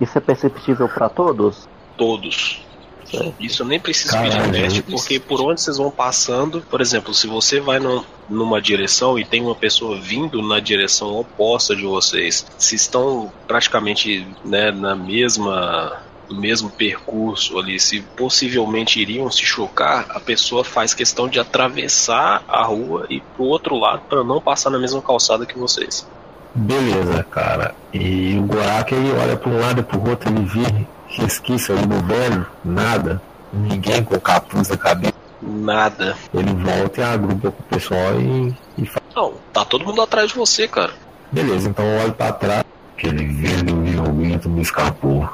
Isso 0.00 0.16
é 0.16 0.20
perceptível 0.20 0.88
pra 0.88 1.08
todos? 1.08 1.68
Todos. 1.96 2.64
Certo. 3.10 3.34
Isso 3.40 3.64
nem 3.64 3.80
preciso 3.80 4.12
Caralho, 4.14 4.30
pedir 4.44 4.52
teste, 4.62 4.78
isso- 4.80 4.90
porque 4.90 5.18
por 5.18 5.40
onde 5.40 5.60
vocês 5.60 5.76
vão 5.78 5.90
passando, 5.90 6.62
por 6.70 6.80
exemplo, 6.80 7.12
se 7.12 7.26
você 7.26 7.60
vai 7.60 7.78
num- 7.78 8.04
numa 8.28 8.60
direção 8.60 9.18
e 9.18 9.24
tem 9.24 9.42
uma 9.42 9.54
pessoa 9.54 9.98
vindo 10.00 10.40
na 10.42 10.60
direção 10.60 11.18
oposta 11.18 11.74
de 11.74 11.82
vocês, 11.84 12.46
se 12.58 12.76
estão 12.76 13.32
praticamente 13.48 14.26
né, 14.44 14.70
na 14.70 14.94
mesma 14.94 16.00
no 16.28 16.40
mesmo 16.40 16.70
percurso 16.70 17.58
ali, 17.58 17.80
se 17.80 18.02
possivelmente 18.16 19.00
iriam 19.00 19.28
se 19.32 19.44
chocar, 19.44 20.06
a 20.10 20.20
pessoa 20.20 20.62
faz 20.62 20.94
questão 20.94 21.28
de 21.28 21.40
atravessar 21.40 22.44
a 22.46 22.62
rua 22.62 23.04
e 23.10 23.20
pro 23.20 23.46
outro 23.46 23.76
lado 23.76 24.02
para 24.08 24.22
não 24.22 24.40
passar 24.40 24.70
na 24.70 24.78
mesma 24.78 25.02
calçada 25.02 25.44
que 25.44 25.58
vocês. 25.58 26.06
Beleza, 26.54 27.24
cara. 27.24 27.74
E 27.92 28.36
o 28.38 28.42
Gorak 28.42 28.94
ele 28.94 29.10
olha 29.12 29.36
pra 29.36 29.50
um 29.50 29.58
lado 29.60 29.80
e 29.80 29.82
pro 29.82 30.08
outro, 30.08 30.30
ele 30.30 30.44
vê 30.44 30.86
resquício 31.10 31.76
ali 31.76 31.86
no 31.86 32.00
velho, 32.02 32.46
nada. 32.64 33.20
Ninguém 33.52 34.02
com 34.04 34.18
capuz 34.20 34.68
na 34.68 34.76
cabeça. 34.76 35.14
Nada. 35.42 36.16
Ele 36.32 36.52
volta 36.54 37.00
e 37.00 37.04
agrupa 37.04 37.50
com 37.50 37.62
o 37.62 37.66
pessoal 37.66 38.20
e, 38.20 38.54
e 38.78 38.86
fala. 38.86 39.02
Não, 39.16 39.34
tá 39.52 39.64
todo 39.64 39.84
mundo 39.84 40.02
atrás 40.02 40.30
de 40.30 40.36
você, 40.36 40.68
cara. 40.68 40.92
Beleza, 41.32 41.68
então 41.68 41.84
eu 41.84 42.02
olho 42.02 42.12
pra 42.12 42.32
trás. 42.32 42.64
Aquele 42.96 43.24
velho 43.26 43.82
violento 43.82 44.48
me 44.48 44.60
escapou. 44.60 45.28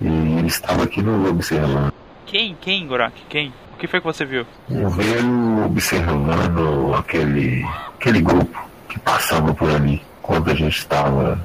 E 0.00 0.06
ele 0.06 0.48
estava 0.48 0.82
aqui 0.82 1.00
no 1.00 1.28
observando. 1.28 1.92
Quem? 2.26 2.56
Quem, 2.60 2.86
Gorak? 2.86 3.14
Quem? 3.28 3.52
O 3.74 3.76
que 3.78 3.86
foi 3.86 4.00
que 4.00 4.06
você 4.06 4.24
viu? 4.24 4.44
Um 4.68 4.88
velho 4.88 5.66
observando 5.66 6.94
aquele, 6.94 7.64
aquele 7.94 8.20
grupo 8.20 8.60
que 8.88 8.98
passava 8.98 9.54
por 9.54 9.70
ali 9.70 10.02
quando 10.20 10.50
a 10.50 10.54
gente 10.54 10.78
estava 10.78 11.40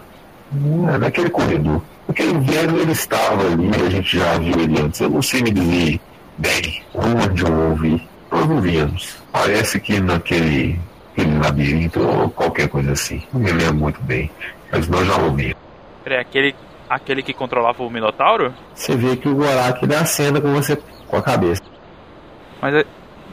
é, 0.93 0.97
naquele 0.97 1.29
corredor. 1.29 1.81
Aquele 2.09 2.39
velho 2.39 2.81
ele 2.81 2.91
estava 2.91 3.45
ali, 3.45 3.69
a 3.85 3.89
gente 3.89 4.17
já 4.17 4.37
viu 4.37 4.59
ele 4.59 4.81
antes. 4.81 4.99
Eu 4.99 5.09
não 5.09 5.21
sei 5.21 5.43
me 5.43 5.51
dizer 5.51 5.99
bem 6.37 6.83
onde 6.93 7.43
eu 7.43 7.69
ouvi. 7.69 8.07
Nós 8.31 8.47
não 8.47 8.61
vimos. 8.61 9.17
Parece 9.31 9.79
que 9.79 9.99
naquele 9.99 10.79
aquele 11.19 11.37
labirinto 11.39 11.99
ou 11.99 12.29
qualquer 12.29 12.69
coisa 12.69 12.93
assim. 12.93 13.21
Não 13.33 13.41
me 13.41 13.51
lembro 13.51 13.75
muito 13.75 14.01
bem. 14.01 14.31
Mas 14.71 14.87
nós 14.87 15.05
já 15.05 15.17
ouvimos. 15.17 15.55
Peraí, 16.03 16.19
aquele, 16.19 16.55
aquele 16.89 17.23
que 17.23 17.33
controlava 17.33 17.83
o 17.83 17.89
Minotauro? 17.89 18.53
Você 18.73 18.95
vê 18.95 19.15
que 19.15 19.27
o 19.27 19.35
Gorak 19.35 19.85
dá 19.85 20.01
acenda 20.01 20.39
com 20.39 20.53
você 20.53 20.77
com 21.07 21.17
a 21.17 21.21
cabeça. 21.21 21.61
Mas 22.61 22.73
eu 22.73 22.85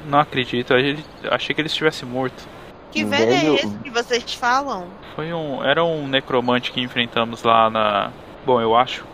não 0.09 0.21
acredito, 0.21 0.73
eu 0.73 0.97
achei 1.31 1.55
que 1.55 1.61
ele 1.61 1.69
estivesse 1.69 2.05
morto. 2.05 2.47
Que 2.91 3.05
velho 3.05 3.33
é 3.33 3.55
esse 3.55 3.79
que 3.79 3.91
vocês 3.91 4.35
falam? 4.35 4.87
Foi 5.15 5.33
um. 5.33 5.63
Era 5.63 5.85
um 5.85 6.07
necromante 6.09 6.73
que 6.73 6.81
enfrentamos 6.81 7.43
lá 7.43 7.69
na. 7.69 8.11
Bom, 8.47 8.61
eu 8.61 8.77
acho. 8.77 9.05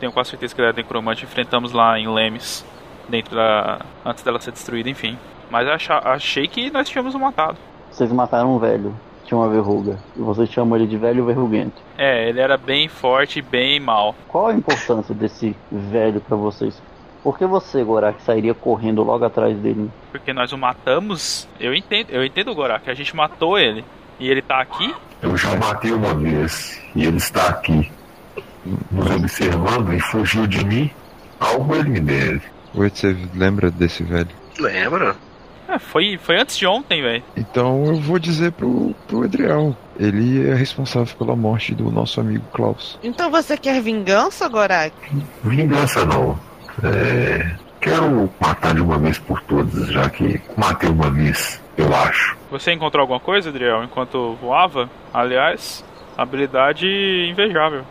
Tenho 0.00 0.10
quase 0.10 0.30
certeza 0.30 0.54
que 0.54 0.60
ele 0.62 0.68
era 0.68 0.76
necromante. 0.76 1.24
Enfrentamos 1.24 1.72
lá 1.72 1.98
em 1.98 2.08
Lemes. 2.08 2.64
Dentro 3.08 3.34
da. 3.36 3.80
Antes 4.04 4.24
dela 4.24 4.40
ser 4.40 4.52
destruída, 4.52 4.88
enfim. 4.88 5.18
Mas 5.50 5.66
eu 5.66 5.74
acha- 5.74 6.00
achei 6.02 6.48
que 6.48 6.70
nós 6.70 6.88
tínhamos 6.88 7.14
o 7.14 7.18
matado. 7.18 7.58
Vocês 7.90 8.10
mataram 8.10 8.54
um 8.54 8.58
velho, 8.58 8.94
tinha 9.24 9.36
uma 9.36 9.48
verruga. 9.50 9.98
E 10.16 10.20
vocês 10.20 10.48
chamam 10.50 10.76
ele 10.78 10.86
de 10.86 10.96
velho 10.96 11.26
verruguento. 11.26 11.82
É, 11.98 12.28
ele 12.28 12.40
era 12.40 12.56
bem 12.56 12.88
forte 12.88 13.40
e 13.40 13.42
bem 13.42 13.78
mal. 13.80 14.14
Qual 14.28 14.46
a 14.46 14.54
importância 14.54 15.14
desse 15.14 15.54
velho 15.70 16.20
pra 16.20 16.36
vocês? 16.36 16.80
Por 17.22 17.36
que 17.36 17.44
você, 17.44 17.84
Gorak, 17.84 18.22
sairia 18.22 18.54
correndo 18.54 19.02
logo 19.02 19.24
atrás 19.26 19.54
dele? 19.58 19.90
Porque 20.10 20.32
nós 20.32 20.52
o 20.52 20.56
matamos. 20.56 21.46
Eu 21.58 21.74
entendo, 21.74 22.06
eu 22.10 22.24
entendo, 22.24 22.54
Gorak, 22.54 22.88
a 22.88 22.94
gente 22.94 23.14
matou 23.14 23.58
ele. 23.58 23.84
E 24.18 24.30
ele 24.30 24.40
tá 24.40 24.60
aqui? 24.60 24.94
Eu 25.20 25.36
já 25.36 25.54
matei 25.56 25.92
uma 25.92 26.14
vez 26.14 26.80
e 26.94 27.04
ele 27.04 27.18
está 27.18 27.48
aqui 27.50 27.90
nos 28.90 29.10
observando 29.10 29.92
e 29.92 30.00
fugiu 30.00 30.46
de 30.46 30.64
mim. 30.64 30.90
Algo 31.38 31.74
ele 31.74 31.88
me 31.88 32.00
deve. 32.00 32.42
Oi, 32.74 32.90
você 32.90 33.16
lembra 33.34 33.70
desse 33.70 34.02
velho? 34.02 34.28
Lembra? 34.58 35.16
É, 35.68 35.78
foi, 35.78 36.18
foi 36.18 36.36
antes 36.38 36.56
de 36.56 36.66
ontem, 36.66 37.00
velho. 37.00 37.22
Então 37.36 37.84
eu 37.86 37.96
vou 37.96 38.18
dizer 38.18 38.52
pro, 38.52 38.94
pro 39.06 39.24
Edriel. 39.24 39.76
Ele 39.98 40.48
é 40.48 40.54
responsável 40.54 41.14
pela 41.16 41.36
morte 41.36 41.74
do 41.74 41.90
nosso 41.90 42.20
amigo 42.20 42.44
Klaus. 42.52 42.98
Então 43.02 43.30
você 43.30 43.56
quer 43.56 43.80
vingança, 43.80 44.48
Gorak? 44.48 44.94
Vingança 45.44 46.04
não. 46.04 46.38
É, 46.82 47.54
quero 47.80 48.30
matar 48.40 48.74
de 48.74 48.80
uma 48.80 48.98
vez 48.98 49.18
por 49.18 49.40
todas, 49.42 49.88
já 49.88 50.08
que 50.10 50.40
matei 50.56 50.88
uma 50.88 51.10
vez, 51.10 51.60
eu 51.76 51.94
acho. 51.94 52.36
Você 52.50 52.72
encontrou 52.72 53.02
alguma 53.02 53.20
coisa, 53.20 53.50
Adriel, 53.50 53.84
enquanto 53.84 54.36
voava? 54.40 54.88
Aliás, 55.12 55.84
habilidade 56.16 56.86
invejável. 57.30 57.84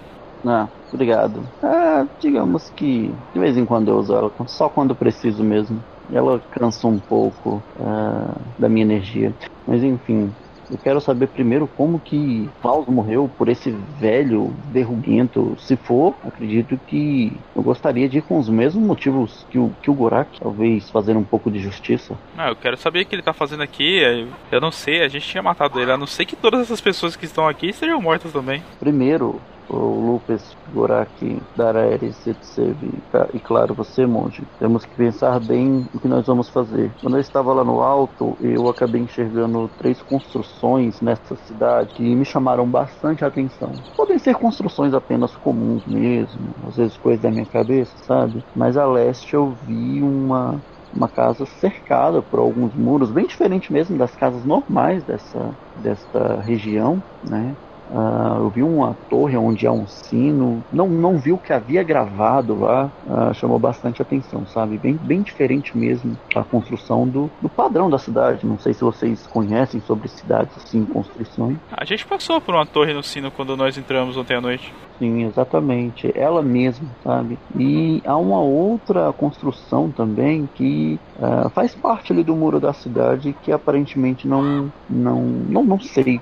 Ah, 0.45 0.67
obrigado. 0.91 1.41
Ah, 1.61 2.05
digamos 2.19 2.69
que 2.75 3.13
de 3.33 3.39
vez 3.39 3.57
em 3.57 3.65
quando 3.65 3.89
eu 3.89 3.97
uso 3.97 4.13
ela, 4.13 4.31
só 4.47 4.69
quando 4.69 4.95
preciso 4.95 5.43
mesmo. 5.43 5.83
Ela 6.11 6.41
cansa 6.51 6.87
um 6.87 6.97
pouco 6.97 7.61
ah, 7.79 8.35
da 8.57 8.67
minha 8.67 8.83
energia. 8.83 9.33
Mas 9.67 9.83
enfim, 9.83 10.33
eu 10.71 10.77
quero 10.77 11.01
saber 11.01 11.27
primeiro 11.27 11.67
como 11.67 11.99
que 11.99 12.47
Klaus 12.61 12.87
morreu 12.87 13.29
por 13.37 13.49
esse 13.49 13.71
velho 13.99 14.53
verruguento. 14.71 15.55
Se 15.59 15.75
for, 15.75 16.13
acredito 16.23 16.79
que 16.87 17.33
eu 17.55 17.63
gostaria 17.63 18.07
de 18.07 18.19
ir 18.19 18.21
com 18.21 18.37
os 18.37 18.47
mesmos 18.47 18.83
motivos 18.83 19.45
que 19.49 19.57
o, 19.57 19.71
que 19.81 19.89
o 19.89 19.93
Gorak. 19.93 20.39
Talvez 20.39 20.89
fazer 20.89 21.17
um 21.17 21.23
pouco 21.23 21.49
de 21.49 21.59
justiça. 21.59 22.15
Ah, 22.37 22.49
eu 22.49 22.55
quero 22.55 22.77
saber 22.77 23.01
o 23.01 23.05
que 23.05 23.15
ele 23.15 23.23
tá 23.23 23.33
fazendo 23.33 23.63
aqui. 23.63 24.27
Eu 24.51 24.61
não 24.61 24.71
sei, 24.71 25.03
a 25.03 25.07
gente 25.07 25.27
tinha 25.27 25.41
matado 25.41 25.79
ele. 25.79 25.91
A 25.91 25.97
não 25.97 26.07
ser 26.07 26.25
que 26.25 26.35
todas 26.35 26.61
essas 26.61 26.79
pessoas 26.79 27.15
que 27.15 27.25
estão 27.25 27.47
aqui 27.47 27.69
estejam 27.69 27.99
mortas 27.99 28.31
também. 28.31 28.63
Primeiro, 28.79 29.41
o 29.69 29.99
Lucas, 30.01 30.57
Gorak, 30.67 31.47
Daraeris, 31.55 32.25
Etsev 32.25 33.03
e 33.33 33.39
claro, 33.39 33.75
você, 33.75 34.05
monge, 34.05 34.49
temos 34.57 34.85
que 34.85 34.95
pensar 34.95 35.39
bem 35.39 35.87
o 35.93 35.99
que 35.99 36.07
nós 36.07 36.25
vamos 36.25 36.49
fazer. 36.49 36.97
Quando 37.01 37.17
eu 37.17 37.21
estava 37.21 37.53
lá 37.53 37.63
no 37.63 37.81
alto, 37.81 38.37
eu 38.39 38.67
acabei 38.67 39.01
enxergando 39.01 39.69
três 39.77 40.01
construções 40.01 41.01
nessa 41.01 41.35
cidade 41.35 41.93
que 41.93 42.15
me 42.15 42.25
chamaram 42.25 42.69
bastante 42.69 43.23
atenção. 43.23 43.83
Podem 43.95 44.17
ser 44.19 44.35
construções 44.35 44.93
apenas 44.93 45.35
comuns 45.37 45.85
mesmo, 45.85 46.55
às 46.67 46.75
vezes 46.77 46.97
coisas 46.97 47.21
da 47.21 47.31
minha 47.31 47.45
cabeça, 47.47 47.93
sabe? 47.97 48.45
Mas 48.53 48.77
a 48.77 48.85
leste 48.85 49.33
eu 49.35 49.53
vi 49.55 50.01
uma 50.01 50.63
uma 50.91 51.07
casa 51.07 51.45
cercada 51.45 52.21
por 52.23 52.39
alguns 52.39 52.73
muros, 52.75 53.11
bem 53.11 53.27
diferente 53.27 53.71
mesmo 53.71 53.95
das 53.97 54.15
casas 54.15 54.43
normais 54.43 55.03
dessa, 55.05 55.55
desta 55.75 56.41
região, 56.41 57.03
né? 57.21 57.55
Ah, 57.89 58.35
eu 58.37 58.49
vi 58.49 58.63
uma 58.63 58.95
torre 59.09 59.35
onde 59.37 59.65
há 59.65 59.71
um 59.71 59.87
sino, 59.87 60.63
não, 60.71 60.87
não 60.87 61.17
vi 61.17 61.31
o 61.31 61.37
que 61.37 61.51
havia 61.53 61.83
gravado 61.83 62.55
lá, 62.55 62.91
ah, 63.07 63.33
chamou 63.33 63.59
bastante 63.59 64.01
atenção, 64.01 64.45
sabe? 64.45 64.77
Bem, 64.77 64.97
bem 64.97 65.21
diferente 65.21 65.77
mesmo 65.77 66.17
a 66.35 66.43
construção 66.43 67.07
do, 67.07 67.31
do 67.41 67.49
padrão 67.49 67.89
da 67.89 67.97
cidade. 67.97 68.45
Não 68.45 68.59
sei 68.59 68.73
se 68.73 68.81
vocês 68.81 69.25
conhecem 69.27 69.81
sobre 69.81 70.07
cidades 70.07 70.55
assim, 70.57 70.85
construções. 70.85 71.57
A 71.71 71.85
gente 71.85 72.05
passou 72.05 72.39
por 72.39 72.55
uma 72.55 72.65
torre 72.65 72.93
no 72.93 73.03
sino 73.03 73.31
quando 73.31 73.57
nós 73.57 73.77
entramos 73.77 74.17
ontem 74.17 74.35
à 74.35 74.41
noite. 74.41 74.71
Sim, 74.97 75.23
exatamente. 75.23 76.11
Ela 76.13 76.41
mesma, 76.41 76.89
sabe? 77.01 77.39
E 77.55 78.01
há 78.05 78.17
uma 78.17 78.41
outra 78.41 79.11
construção 79.13 79.91
também 79.91 80.45
que 80.53 80.99
ah, 81.17 81.49
faz 81.49 81.73
parte 81.73 82.11
ali 82.11 82.23
do 82.23 82.35
muro 82.35 82.59
da 82.59 82.73
cidade 82.73 83.33
que 83.41 83.51
aparentemente 83.51 84.27
não, 84.27 84.71
não, 84.89 85.23
não, 85.23 85.63
não 85.63 85.79
sei. 85.79 86.19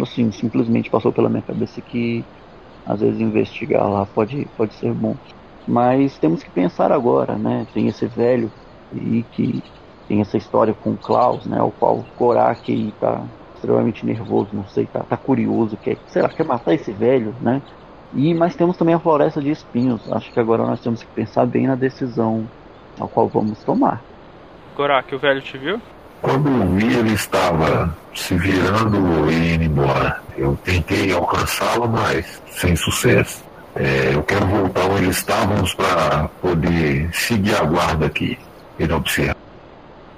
Assim, 0.00 0.30
simplesmente 0.32 0.90
passou 0.90 1.12
pela 1.12 1.28
minha 1.30 1.42
cabeça 1.42 1.82
que 1.82 2.28
às 2.84 3.00
vezes 3.00 3.20
investigar 3.20 3.88
lá 3.90 4.06
pode, 4.06 4.50
pode 4.56 4.74
ser 4.74 4.94
bom. 4.94 5.18
Mas 5.66 6.18
temos 6.18 6.42
que 6.42 6.50
pensar 6.52 6.92
agora, 6.92 7.38
né? 7.38 7.66
Tem 7.72 7.88
esse 7.88 8.06
velho 8.08 8.52
e 8.90 9.24
que 9.24 9.62
tem 10.08 10.20
essa 10.20 10.36
história 10.36 10.74
com 10.74 10.92
o 10.94 10.98
Klaus, 10.98 11.46
né? 11.46 11.62
O 11.62 11.72
qual 11.72 12.04
Korak 12.14 12.96
tá 12.98 13.30
extremamente 13.54 14.04
nervoso, 14.04 14.54
não 14.54 14.66
sei, 14.66 14.86
tá, 14.88 15.04
tá 15.04 15.16
curioso, 15.16 15.78
quer, 15.78 16.02
sei 16.06 16.22
lá, 16.22 16.28
quer 16.30 16.44
matar 16.44 16.74
esse 16.74 16.92
velho, 16.92 17.36
né? 17.40 17.62
E 18.12 18.34
mas 18.34 18.56
temos 18.56 18.76
também 18.76 18.94
a 18.94 19.00
floresta 19.00 19.40
de 19.40 19.50
espinhos. 19.50 20.10
Acho 20.12 20.32
que 20.32 20.40
agora 20.40 20.64
nós 20.66 20.80
temos 20.80 21.02
que 21.02 21.10
pensar 21.12 21.46
bem 21.46 21.66
na 21.66 21.76
decisão 21.76 22.50
a 23.00 23.08
qual 23.08 23.28
vamos 23.30 23.62
tomar. 23.64 24.04
Gorak, 24.74 25.14
o 25.14 25.18
velho 25.18 25.40
te 25.40 25.56
viu? 25.56 25.80
Quando 26.22 26.48
eu 26.48 26.68
vi, 26.76 26.94
ele 26.98 27.14
estava 27.14 27.94
se 28.14 28.36
virando 28.36 29.28
e 29.30 29.54
indo 29.54 29.64
embora. 29.64 30.22
Eu 30.38 30.56
tentei 30.64 31.12
alcançá-lo, 31.12 31.88
mas 31.88 32.40
sem 32.52 32.76
sucesso. 32.76 33.44
É, 33.74 34.14
eu 34.14 34.22
quero 34.22 34.46
voltar 34.46 34.84
onde 34.86 35.08
estávamos 35.08 35.74
para 35.74 36.28
poder 36.40 37.12
seguir 37.12 37.56
a 37.56 37.64
guarda 37.64 38.06
aqui. 38.06 38.38
Ele 38.78 38.92
observa. 38.92 39.36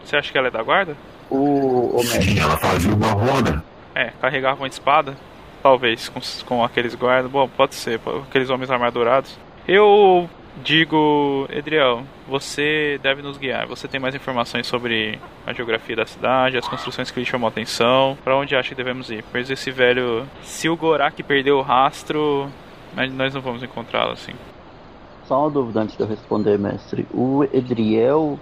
Você 0.04 0.16
acha 0.16 0.30
que 0.30 0.36
ela 0.36 0.48
é 0.48 0.50
da 0.50 0.62
guarda? 0.62 0.94
O, 1.30 1.96
o 1.96 2.02
Sim, 2.04 2.38
ela 2.38 2.58
fazia 2.58 2.92
uma 2.92 3.12
roda. 3.12 3.64
É, 3.94 4.12
carregava 4.20 4.60
uma 4.60 4.68
espada. 4.68 5.16
Talvez, 5.62 6.10
com, 6.10 6.20
com 6.44 6.62
aqueles 6.62 6.94
guardas. 6.94 7.30
Bom, 7.30 7.48
pode 7.48 7.74
ser, 7.76 7.98
aqueles 8.28 8.50
homens 8.50 8.70
armadurados. 8.70 9.38
Eu 9.66 10.28
digo, 10.62 11.46
Edriel, 11.50 12.02
você 12.28 12.98
deve 13.02 13.22
nos 13.22 13.36
guiar. 13.36 13.66
Você 13.66 13.88
tem 13.88 14.00
mais 14.00 14.14
informações 14.14 14.66
sobre 14.66 15.18
a 15.46 15.52
geografia 15.52 15.96
da 15.96 16.06
cidade, 16.06 16.56
as 16.56 16.68
construções 16.68 17.10
que 17.10 17.20
lhe 17.20 17.26
chamam 17.26 17.46
a 17.46 17.50
atenção. 17.50 18.16
Pra 18.22 18.36
onde 18.36 18.54
acha 18.54 18.70
que 18.70 18.74
devemos 18.74 19.10
ir? 19.10 19.24
Pois 19.32 19.50
esse 19.50 19.70
velho. 19.70 20.26
Se 20.42 20.68
o 20.68 20.76
Gorak 20.76 21.22
perdeu 21.22 21.58
o 21.58 21.62
rastro, 21.62 22.48
nós 22.94 23.34
não 23.34 23.40
vamos 23.40 23.62
encontrá-lo 23.62 24.12
assim. 24.12 24.32
só 25.24 25.40
uma 25.40 25.50
dúvida 25.50 25.80
antes 25.80 25.96
de 25.96 26.02
eu 26.02 26.08
responder, 26.08 26.58
mestre. 26.58 27.06
O 27.12 27.44
Edriel, 27.52 28.38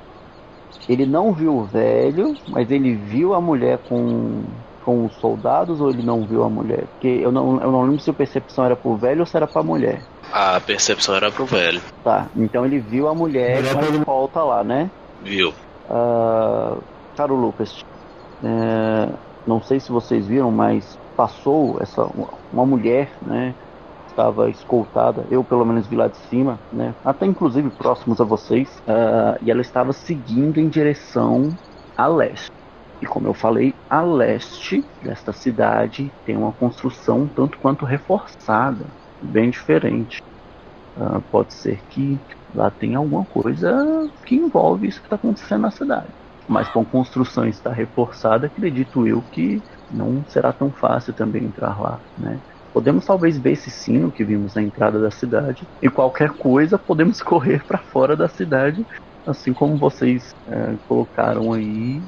ele 0.89 1.07
não 1.07 1.33
viu 1.33 1.57
o 1.57 1.65
velho, 1.65 2.37
mas 2.49 2.71
ele 2.71 2.95
viu 2.95 3.35
a 3.35 3.41
mulher 3.41 3.79
com 3.79 4.45
com 4.85 5.07
os 5.07 5.15
soldados 5.15 5.81
ou 5.81 5.91
ele 5.91 6.03
não 6.03 6.27
viu 6.27 6.43
a 6.43 6.51
mulher? 6.51 6.87
Porque 6.93 7.07
eu 7.07 7.31
não, 7.31 7.61
eu 7.61 7.71
não 7.71 7.83
lembro 7.83 8.01
se 8.01 8.11
a 8.11 8.13
percepção 8.13 8.65
era 8.65 8.75
pro 8.75 8.97
velho 8.97 9.21
ou 9.21 9.27
se 9.27 9.37
era 9.37 9.47
pra 9.47 9.63
mulher. 9.63 10.03
A 10.33 10.61
percepção 10.61 11.15
era 11.15 11.31
pro 11.31 11.45
velho, 11.45 11.81
Tá, 12.03 12.27
então 12.35 12.65
ele 12.65 12.79
viu 12.79 13.07
a 13.07 13.15
mulher 13.15 13.63
com 13.73 13.79
a 13.79 13.83
escolta 13.83 14.43
lá, 14.43 14.65
né? 14.65 14.91
viu? 15.23 15.53
Ah, 15.91 16.77
caro 17.17 17.37
Lucas, 17.37 17.85
é, 18.43 19.09
não 19.47 19.63
sei 19.63 19.79
se 19.79 19.93
vocês 19.93 20.27
viram, 20.27 20.51
mas 20.51 20.99
passou 21.17 21.79
essa 21.81 22.09
uma 22.53 22.65
mulher, 22.67 23.11
né? 23.21 23.55
Estava 24.09 24.51
escoltada, 24.51 25.25
eu 25.31 25.43
pelo 25.45 25.65
menos 25.65 25.87
vi 25.87 25.97
lá 25.97 26.09
de 26.09 26.17
cima, 26.29 26.59
né? 26.73 26.95
Até 27.05 27.27
inclusive 27.27 27.71
próximos 27.71 28.21
a 28.21 28.25
vocês, 28.25 28.69
ah, 28.87 29.37
e 29.43 29.51
ela 29.51 29.61
estava 29.61 29.93
seguindo 29.93 30.59
em 30.59 30.69
direção 30.69 31.57
a 31.97 32.07
leste. 32.07 32.51
E 33.01 33.07
como 33.07 33.27
eu 33.27 33.35
falei, 33.35 33.75
a 33.91 34.01
leste 34.01 34.85
desta 35.03 35.33
cidade 35.33 36.11
tem 36.25 36.37
uma 36.37 36.53
construção 36.53 37.27
tanto 37.27 37.59
quanto 37.59 37.85
reforçada, 37.85 38.87
bem 39.23 39.51
diferente. 39.51 40.19
Ah, 40.95 41.21
pode 41.31 41.55
ser 41.55 41.83
que 41.87 42.21
lá 42.53 42.71
tenha 42.71 42.99
alguma 42.99 43.25
coisa 43.25 43.73
que 44.27 44.35
envolve 44.37 44.87
isso 44.87 45.01
que 45.01 45.07
está 45.07 45.17
acontecendo 45.17 45.63
na 45.63 45.71
cidade. 45.71 46.13
Mas 46.47 46.69
com 46.69 46.85
construção 46.85 47.47
estar 47.47 47.73
reforçada, 47.73 48.47
acredito 48.47 49.07
eu 49.07 49.23
que 49.23 49.63
não 49.91 50.25
será 50.27 50.53
tão 50.53 50.71
fácil 50.73 51.15
também 51.15 51.45
entrar 51.45 51.81
lá, 51.81 52.03
né? 52.17 52.43
Podemos 52.73 53.05
talvez 53.05 53.39
ver 53.39 53.53
esse 53.53 53.71
sino 53.71 54.11
que 54.11 54.25
vimos 54.25 54.55
na 54.55 54.63
entrada 54.63 54.99
da 54.99 55.11
cidade 55.11 55.69
e 55.81 55.91
qualquer 55.91 56.31
coisa 56.37 56.79
podemos 56.79 57.21
correr 57.23 57.65
para 57.65 57.79
fora 57.79 58.17
da 58.17 58.29
cidade, 58.29 58.87
assim 59.27 59.53
como 59.55 59.79
vocês 59.79 60.35
é, 60.47 60.77
colocaram 60.89 61.53
aí 61.53 62.03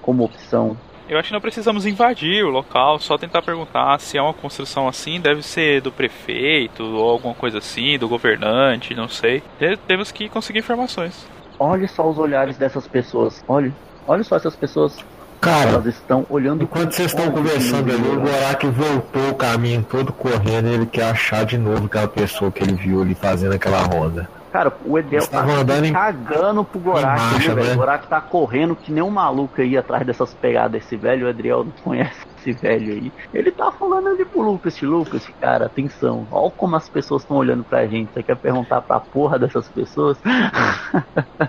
como 0.00 0.24
opção. 0.24 0.80
Eu 1.08 1.18
acho 1.18 1.28
que 1.28 1.34
não 1.34 1.40
precisamos 1.40 1.86
invadir 1.86 2.44
o 2.44 2.50
local, 2.50 2.98
só 2.98 3.16
tentar 3.16 3.40
perguntar 3.42 3.98
se 4.00 4.18
é 4.18 4.22
uma 4.22 4.34
construção 4.34 4.88
assim, 4.88 5.20
deve 5.20 5.40
ser 5.42 5.80
do 5.80 5.92
prefeito 5.92 6.82
ou 6.82 7.08
alguma 7.10 7.34
coisa 7.34 7.58
assim, 7.58 7.96
do 7.96 8.08
governante, 8.08 8.94
não 8.94 9.08
sei. 9.08 9.40
Te- 9.58 9.76
Temos 9.86 10.10
que 10.10 10.28
conseguir 10.28 10.58
informações. 10.58 11.26
Olhe 11.58 11.86
só 11.86 12.08
os 12.08 12.18
olhares 12.18 12.56
dessas 12.58 12.86
pessoas. 12.88 13.44
Olhe, 13.46 13.72
olhe 14.06 14.24
só 14.24 14.36
essas 14.36 14.56
pessoas. 14.56 14.96
Cara, 15.40 15.70
Elas 15.70 15.86
estão 15.86 16.26
olhando. 16.28 16.64
enquanto 16.64 16.92
vocês 16.92 17.08
estão 17.12 17.26
Olha, 17.26 17.34
conversando 17.34 17.92
ali, 17.92 18.02
o. 18.08 18.20
Gorak 18.20 18.66
voltou 18.68 19.28
o 19.30 19.34
caminho 19.34 19.86
todo 19.88 20.12
correndo 20.12 20.68
e 20.68 20.72
ele 20.74 20.86
quer 20.86 21.04
achar 21.10 21.44
de 21.44 21.56
novo 21.56 21.86
aquela 21.86 22.08
pessoa 22.08 22.50
que 22.50 22.62
ele 22.64 22.72
viu 22.74 23.00
ali 23.02 23.14
fazendo 23.14 23.52
aquela 23.54 23.80
ronda. 23.82 24.28
Cara, 24.52 24.72
o 24.84 24.98
Edel 24.98 25.20
tá 25.20 25.24
estavam 25.26 25.56
andando 25.56 25.84
em- 25.84 25.92
cagando 25.92 26.64
pro 26.64 26.80
Gorak, 26.80 27.04
marcha, 27.20 27.38
viu, 27.38 27.54
velho? 27.54 27.66
né? 27.68 27.72
O 27.74 27.76
Gorak 27.76 28.06
tá 28.06 28.20
correndo 28.20 28.74
que 28.76 28.90
nem 28.92 29.02
um 29.02 29.10
maluco 29.10 29.60
aí 29.60 29.76
atrás 29.76 30.06
dessas 30.06 30.32
pegadas 30.34 30.72
desse 30.82 30.96
velho. 30.96 31.26
O 31.26 31.28
Adriel 31.28 31.64
não 31.64 31.72
conhece 31.84 32.16
esse 32.38 32.52
velho 32.52 32.92
aí. 32.92 33.12
Ele 33.34 33.50
tá 33.50 33.70
falando 33.72 34.08
ali 34.08 34.24
pro 34.24 34.40
Lucas, 34.42 34.80
Lucas, 34.80 35.22
cara, 35.40 35.66
atenção. 35.66 36.26
Olha 36.30 36.50
como 36.56 36.76
as 36.76 36.88
pessoas 36.88 37.22
estão 37.22 37.36
olhando 37.36 37.64
pra 37.64 37.86
gente. 37.86 38.10
Você 38.14 38.22
quer 38.22 38.36
perguntar 38.36 38.80
pra 38.82 38.98
porra 39.00 39.38
dessas 39.38 39.68
pessoas? 39.68 40.16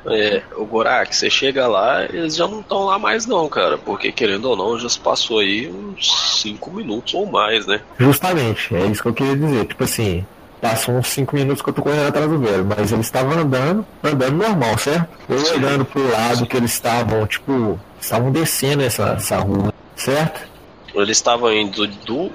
É, 0.06 0.42
o 0.56 0.66
Gorak, 0.66 1.16
você 1.16 1.30
chega 1.30 1.68
lá, 1.68 2.04
eles 2.06 2.36
já 2.36 2.48
não 2.48 2.60
estão 2.62 2.86
lá 2.86 2.98
mais 3.00 3.26
não, 3.26 3.48
cara. 3.50 3.78
Porque 3.78 4.12
querendo 4.12 4.46
ou 4.46 4.56
não, 4.56 4.80
já 4.80 4.90
se 4.90 5.00
passou 5.00 5.40
aí 5.40 5.70
uns 5.70 6.42
5 6.42 6.72
minutos 6.72 7.14
ou 7.14 7.26
mais, 7.26 7.66
né? 7.68 7.82
Justamente, 7.98 8.76
é 8.76 8.86
isso 8.86 9.02
que 9.02 9.10
eu 9.10 9.14
queria 9.14 9.36
dizer. 9.36 9.66
Tipo 9.66 9.84
assim, 9.84 10.26
passou 10.62 10.96
uns 10.96 11.08
5 11.08 11.36
minutos 11.36 11.62
que 11.62 11.70
eu 11.70 11.74
tô 11.74 11.82
correndo 11.82 12.08
atrás 12.08 12.30
do 12.30 12.40
velho, 12.40 12.66
mas 12.66 12.92
eles 12.92 13.06
estavam 13.06 13.32
andando, 13.40 13.86
andando 14.04 14.36
normal, 14.38 14.78
certo? 14.78 15.08
Eu 15.30 15.38
olhando 15.54 15.86
pro 15.86 16.12
lado 16.12 16.46
que 16.46 16.58
eles 16.58 16.72
estavam, 16.74 17.26
tipo, 17.28 17.80
estavam 18.02 18.32
descendo 18.32 18.84
essa, 18.84 19.10
essa 19.18 19.38
rua, 19.38 19.74
certo? 19.96 20.48
Eles 20.96 21.18
estavam 21.18 21.52
indo 21.54 21.86
do 21.88 22.32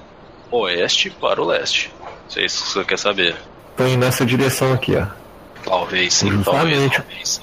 oeste 0.51 1.11
para 1.11 1.41
o 1.43 1.45
leste. 1.47 1.93
Não 2.01 2.31
sei 2.31 2.49
se 2.49 2.59
você 2.63 2.85
quer 2.85 2.99
saber. 2.99 3.37
Tô 3.77 3.87
indo 3.87 3.99
nessa 4.05 4.25
direção 4.25 4.73
aqui, 4.73 4.95
ó. 4.97 5.07
Talvez 5.65 6.15
sim, 6.15 6.43
talvez, 6.43 6.77
Justamente. 6.77 6.97
talvez 6.99 7.29
sim. 7.29 7.43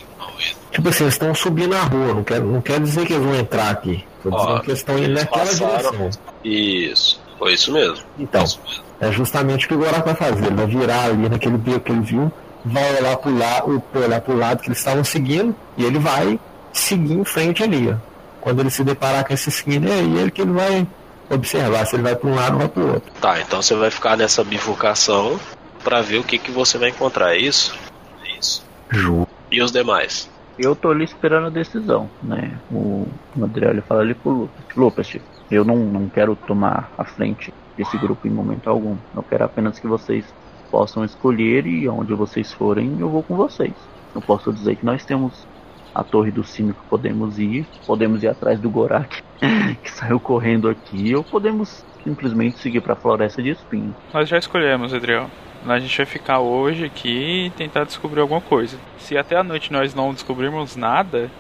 Tipo 0.72 0.90
assim, 0.90 1.04
eles 1.06 1.16
estão 1.16 1.34
subindo 1.34 1.76
a 1.76 1.82
rua, 1.82 2.14
não 2.14 2.24
quer, 2.24 2.40
não 2.40 2.62
quer 2.62 2.80
dizer 2.80 3.06
que 3.06 3.14
eles 3.14 3.26
vão 3.26 3.36
entrar 3.36 3.72
aqui. 3.72 4.06
Tô 4.22 4.30
Ó, 4.32 4.38
dizendo 4.38 4.62
que 4.62 4.70
eles 4.70 4.80
estão 4.80 4.98
indo 5.00 5.10
naquela 5.14 5.46
passaram. 5.46 5.92
direção. 5.92 6.10
Isso, 6.44 7.22
foi 7.40 7.54
isso 7.54 7.72
mesmo. 7.72 8.06
Então, 8.20 8.44
Isso 8.44 8.60
mesmo. 8.68 8.84
É 9.00 9.12
justamente 9.12 9.66
o 9.66 9.70
que 9.70 9.76
o 9.76 9.78
Gorak 9.78 10.06
vai 10.06 10.16
fazer. 10.16 10.48
Ele 10.48 10.56
vai 10.56 10.68
virar 10.68 11.06
ali 11.06 11.30
naquele 11.30 11.58
beco 11.58 11.80
que 11.82 11.92
ele 11.92 12.02
viu, 12.02 12.32
vai 12.66 12.98
olhar 12.98 13.18
pro 13.18 13.38
lado, 13.38 13.84
olhar 13.94 14.22
pro 14.22 14.38
lado 14.38 14.62
que 14.62 14.68
eles 14.68 14.78
estavam 14.78 15.04
seguindo, 15.04 15.56
e 15.78 15.86
ele 15.86 16.00
vai 16.00 16.40
seguir 16.74 17.14
em 17.14 17.26
frente 17.26 17.64
ali, 17.64 17.90
ó. 17.90 17.96
Quando 18.42 18.62
ele 18.62 18.70
se 18.70 18.84
deparar 18.84 19.26
com 19.26 19.34
esse 19.34 19.52
seguindo, 19.52 19.88
é 19.88 19.94
aí 19.94 20.18
ele 20.18 20.32
que 20.32 20.42
ele 20.42 20.52
vai 20.52 20.88
observar 21.30 21.86
se 21.86 21.96
ele 21.96 22.04
vai 22.04 22.16
para 22.16 22.30
um 22.30 22.36
lado 22.36 22.54
ou 22.54 22.60
vai 22.60 22.68
pro 22.70 22.94
outro. 22.94 23.12
Tá, 23.22 23.40
então 23.42 23.62
você 23.62 23.76
vai 23.76 23.92
ficar 23.92 24.18
nessa 24.18 24.44
bifurcação 24.44 25.40
pra 25.84 26.02
ver 26.02 26.20
o 26.20 26.24
que, 26.24 26.38
que 26.38 26.52
você 26.52 26.78
vai 26.78 26.90
encontrar, 26.90 27.36
é 27.36 27.38
isso? 27.38 27.78
É 28.24 28.40
isso. 28.40 28.66
Ju. 28.90 29.28
E 29.52 29.62
os 29.62 29.72
demais? 29.72 30.30
Eu 30.58 30.76
tô 30.76 30.92
ali 30.92 31.06
esperando 31.06 31.48
a 31.48 31.50
decisão, 31.50 32.10
né? 32.22 32.52
O, 32.72 33.08
o 33.36 33.44
Adriel 33.44 33.72
ele 33.72 33.82
fala 33.82 34.02
ali 34.02 34.14
pro 34.14 34.32
Lucas. 34.32 34.76
Lucas, 34.76 35.18
eu 35.50 35.64
não, 35.64 35.78
não 35.78 36.10
quero 36.10 36.36
tomar 36.36 36.92
a 36.98 37.06
frente 37.06 37.54
desse 37.80 37.98
grupo 37.98 38.28
em 38.28 38.30
momento 38.30 38.70
algum. 38.70 38.98
Eu 39.16 39.24
quero 39.24 39.46
apenas 39.46 39.80
que 39.80 39.88
vocês 39.88 40.26
possam 40.70 41.06
escolher 41.06 41.66
e 41.66 41.88
onde 41.88 42.14
vocês 42.14 42.52
forem, 42.52 42.98
eu 43.00 43.10
vou 43.10 43.24
com 43.24 43.38
vocês. 43.38 43.74
Eu 44.14 44.22
posso 44.22 44.52
dizer 44.52 44.76
que 44.76 44.86
nós 44.86 45.06
temos 45.06 45.48
a 45.96 46.04
Torre 46.04 46.30
do 46.30 46.44
Sino 46.44 46.74
que 46.74 46.82
podemos 46.90 47.40
ir, 47.40 47.66
podemos 47.88 48.22
ir 48.22 48.28
atrás 48.28 48.60
do 48.60 48.70
Gorak 48.70 49.24
que 49.82 49.92
saiu 49.92 50.20
correndo 50.20 50.70
aqui, 50.70 51.16
ou 51.16 51.24
podemos 51.24 51.86
simplesmente 52.04 52.60
seguir 52.60 52.82
pra 52.82 52.96
Floresta 52.96 53.42
de 53.42 53.52
Espinhos. 53.52 53.96
Nós 54.14 54.28
já 54.28 54.38
escolhemos, 54.38 54.94
Adriel. 54.94 55.30
A 55.66 55.80
gente 55.80 55.96
vai 55.96 56.06
ficar 56.06 56.40
hoje 56.40 56.86
aqui 56.86 57.46
e 57.46 57.50
tentar 57.52 57.86
descobrir 57.86 58.20
alguma 58.20 58.42
coisa. 58.42 58.78
Se 58.98 59.18
até 59.18 59.38
a 59.38 59.44
noite 59.44 59.72
nós 59.72 59.96
não 59.96 60.14
descobrirmos 60.14 60.76
nada, 60.76 61.32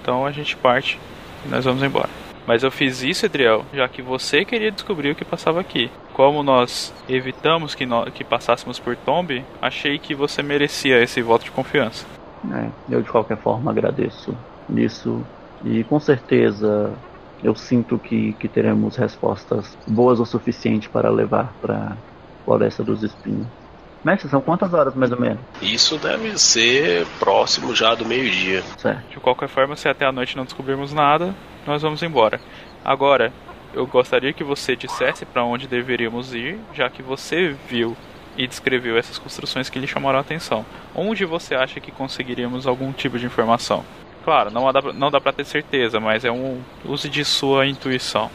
então 0.00 0.26
a 0.26 0.32
gente 0.32 0.56
parte 0.56 0.98
e 1.44 1.48
nós 1.48 1.64
vamos 1.64 1.82
embora. 1.82 2.31
Mas 2.46 2.62
eu 2.62 2.70
fiz 2.70 3.02
isso, 3.02 3.26
Adriel, 3.26 3.64
já 3.72 3.88
que 3.88 4.02
você 4.02 4.44
queria 4.44 4.72
descobrir 4.72 5.10
o 5.10 5.14
que 5.14 5.24
passava 5.24 5.60
aqui. 5.60 5.90
Como 6.12 6.42
nós 6.42 6.92
evitamos 7.08 7.74
que, 7.74 7.86
nó- 7.86 8.04
que 8.06 8.24
passássemos 8.24 8.78
por 8.78 8.96
Tomb, 8.96 9.44
achei 9.60 9.98
que 9.98 10.14
você 10.14 10.42
merecia 10.42 11.00
esse 11.02 11.22
voto 11.22 11.44
de 11.44 11.50
confiança. 11.52 12.04
né? 12.42 12.72
Eu 12.88 13.02
de 13.02 13.10
qualquer 13.10 13.38
forma 13.40 13.70
agradeço 13.70 14.36
isso 14.68 15.24
e 15.60 15.84
com 15.84 16.00
certeza 16.00 17.00
eu 17.42 17.54
sinto 17.54 17.98
que, 17.98 18.34
que 18.34 18.48
teremos 18.48 18.96
respostas 18.96 19.76
boas 19.86 20.20
o 20.20 20.24
suficiente 20.26 20.88
para 20.90 21.10
levar 21.10 21.54
para 21.60 21.98
Floresta 22.44 22.84
dos 22.84 23.02
Espinhos. 23.02 23.61
Mestre, 24.04 24.28
são 24.28 24.40
quantas 24.40 24.74
horas 24.74 24.94
mais 24.94 25.12
ou 25.12 25.20
menos? 25.20 25.38
Isso 25.60 25.96
deve 25.96 26.36
ser 26.38 27.06
próximo 27.18 27.74
já 27.74 27.94
do 27.94 28.04
meio-dia. 28.04 28.62
Certo. 28.76 29.08
De 29.10 29.20
qualquer 29.20 29.48
forma, 29.48 29.76
se 29.76 29.88
até 29.88 30.04
a 30.04 30.12
noite 30.12 30.36
não 30.36 30.44
descobrirmos 30.44 30.92
nada, 30.92 31.34
nós 31.66 31.82
vamos 31.82 32.02
embora. 32.02 32.40
Agora, 32.84 33.32
eu 33.72 33.86
gostaria 33.86 34.32
que 34.32 34.42
você 34.42 34.74
dissesse 34.74 35.24
para 35.24 35.44
onde 35.44 35.68
deveríamos 35.68 36.34
ir, 36.34 36.58
já 36.74 36.90
que 36.90 37.02
você 37.02 37.56
viu 37.68 37.96
e 38.36 38.46
descreveu 38.46 38.96
essas 38.96 39.18
construções 39.18 39.68
que 39.68 39.78
lhe 39.78 39.86
chamaram 39.86 40.18
a 40.18 40.22
atenção. 40.22 40.64
Onde 40.94 41.24
você 41.24 41.54
acha 41.54 41.80
que 41.80 41.92
conseguiríamos 41.92 42.66
algum 42.66 42.92
tipo 42.92 43.18
de 43.18 43.26
informação? 43.26 43.84
Claro, 44.24 44.50
não 44.50 44.70
dá, 44.72 44.80
não 44.92 45.10
dá 45.10 45.20
para 45.20 45.32
ter 45.32 45.44
certeza, 45.44 46.00
mas 46.00 46.24
é 46.24 46.30
um 46.30 46.60
use 46.84 47.08
de 47.08 47.24
sua 47.24 47.66
intuição. 47.66 48.30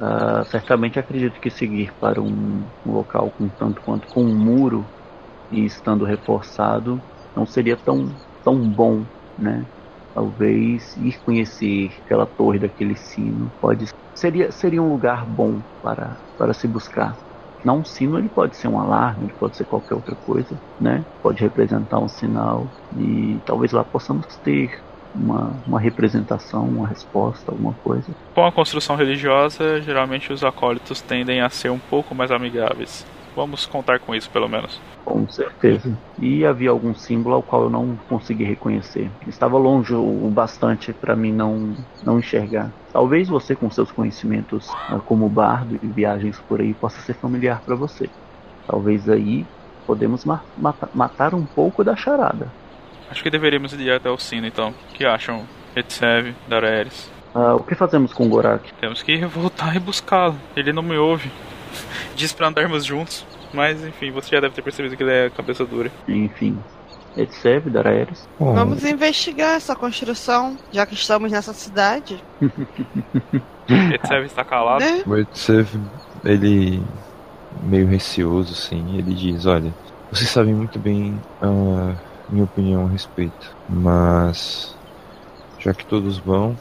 Ah, 0.00 0.44
certamente 0.50 0.98
acredito 0.98 1.38
que 1.40 1.50
seguir 1.50 1.92
para 2.00 2.20
um, 2.20 2.62
um 2.86 2.92
local 2.92 3.32
com 3.36 3.48
tanto 3.48 3.80
quanto 3.82 4.08
com 4.08 4.22
um 4.22 4.34
muro 4.34 4.86
e 5.50 5.64
estando 5.64 6.04
reforçado 6.04 7.00
não 7.34 7.46
seria 7.46 7.76
tão, 7.76 8.10
tão 8.44 8.56
bom, 8.56 9.02
né? 9.38 9.64
Talvez 10.14 10.96
ir 10.96 11.18
conhecer 11.24 11.92
aquela 12.04 12.26
torre 12.26 12.58
daquele 12.58 12.96
sino 12.96 13.50
pode 13.60 13.88
seria 14.14 14.50
seria 14.50 14.82
um 14.82 14.90
lugar 14.90 15.24
bom 15.24 15.60
para 15.82 16.16
para 16.36 16.52
se 16.52 16.66
buscar. 16.66 17.16
Não 17.64 17.78
um 17.78 17.84
sino, 17.84 18.18
ele 18.18 18.28
pode 18.28 18.56
ser 18.56 18.68
um 18.68 18.80
alarme, 18.80 19.24
ele 19.24 19.34
pode 19.38 19.56
ser 19.56 19.64
qualquer 19.64 19.94
outra 19.94 20.14
coisa, 20.14 20.58
né? 20.80 21.04
Pode 21.22 21.42
representar 21.42 21.98
um 21.98 22.08
sinal 22.08 22.66
e 22.96 23.38
talvez 23.44 23.70
lá 23.72 23.84
possamos 23.84 24.26
ter 24.36 24.80
uma, 25.14 25.52
uma 25.66 25.80
representação, 25.80 26.64
uma 26.64 26.86
resposta, 26.86 27.50
alguma 27.50 27.74
coisa. 27.84 28.06
Com 28.34 28.46
a 28.46 28.52
construção 28.52 28.96
religiosa, 28.96 29.80
geralmente 29.82 30.32
os 30.32 30.42
acólitos 30.42 31.00
tendem 31.00 31.40
a 31.40 31.50
ser 31.50 31.70
um 31.70 31.78
pouco 31.78 32.14
mais 32.14 32.30
amigáveis. 32.30 33.04
Vamos 33.34 33.66
contar 33.66 34.00
com 34.00 34.14
isso, 34.14 34.28
pelo 34.30 34.48
menos. 34.48 34.80
Com 35.04 35.28
certeza. 35.28 35.96
E 36.18 36.44
havia 36.44 36.70
algum 36.70 36.94
símbolo 36.94 37.36
ao 37.36 37.42
qual 37.42 37.64
eu 37.64 37.70
não 37.70 37.98
consegui 38.08 38.44
reconhecer. 38.44 39.10
Estava 39.26 39.56
longe 39.56 39.94
o 39.94 40.30
bastante 40.32 40.92
para 40.92 41.16
mim 41.16 41.32
não, 41.32 41.74
não 42.04 42.18
enxergar. 42.18 42.70
Talvez 42.92 43.28
você, 43.28 43.54
com 43.54 43.70
seus 43.70 43.90
conhecimentos 43.90 44.68
ah, 44.88 45.00
como 45.04 45.28
bardo 45.28 45.78
e 45.82 45.86
viagens 45.86 46.38
por 46.48 46.60
aí, 46.60 46.74
possa 46.74 47.00
ser 47.02 47.14
familiar 47.14 47.62
para 47.64 47.74
você. 47.74 48.08
Talvez 48.66 49.08
aí 49.08 49.46
podemos 49.86 50.24
ma 50.24 50.40
mata 50.56 50.88
matar 50.94 51.34
um 51.34 51.44
pouco 51.44 51.82
da 51.82 51.96
charada. 51.96 52.48
Acho 53.10 53.22
que 53.22 53.30
deveríamos 53.30 53.72
ir 53.72 53.90
até 53.90 54.08
o 54.08 54.18
sino, 54.18 54.46
então. 54.46 54.70
O 54.90 54.94
que 54.94 55.04
acham, 55.04 55.44
Etsev, 55.74 56.34
Daraeris? 56.48 57.10
Ah, 57.34 57.54
o 57.54 57.62
que 57.62 57.74
fazemos 57.74 58.12
com 58.12 58.28
Gorak? 58.28 58.72
Temos 58.74 59.02
que 59.02 59.24
voltar 59.24 59.74
e 59.74 59.78
buscá-lo. 59.78 60.36
Ele 60.56 60.72
não 60.72 60.82
me 60.82 60.96
ouve. 60.96 61.30
Diz 62.14 62.32
pra 62.32 62.48
andarmos 62.48 62.84
juntos. 62.84 63.24
Mas, 63.52 63.84
enfim, 63.84 64.10
você 64.10 64.30
já 64.30 64.40
deve 64.40 64.54
ter 64.54 64.62
percebido 64.62 64.96
que 64.96 65.02
ele 65.02 65.12
é 65.12 65.30
cabeça 65.30 65.64
dura. 65.64 65.90
Enfim, 66.06 66.56
Etsev, 67.16 67.68
Daraeris. 67.68 68.28
Bom, 68.38 68.54
Vamos 68.54 68.84
investigar 68.84 69.56
essa 69.56 69.74
construção, 69.74 70.56
já 70.70 70.86
que 70.86 70.94
estamos 70.94 71.32
nessa 71.32 71.52
cidade. 71.52 72.22
Etsev 73.94 74.24
está 74.24 74.44
calado. 74.44 74.84
Né? 74.84 75.02
o 75.06 75.16
Etsev, 75.16 75.68
ele 76.24 76.82
meio 77.62 77.86
receoso, 77.88 78.52
assim, 78.52 78.96
ele 78.96 79.12
diz, 79.14 79.46
olha, 79.46 79.74
vocês 80.10 80.30
sabem 80.30 80.54
muito 80.54 80.78
bem 80.78 81.20
a 81.42 81.94
minha 82.28 82.44
opinião 82.44 82.86
a 82.86 82.88
respeito, 82.88 83.56
mas 83.68 84.76
já 85.58 85.74
que 85.74 85.84
todos 85.84 86.18
vão, 86.18 86.56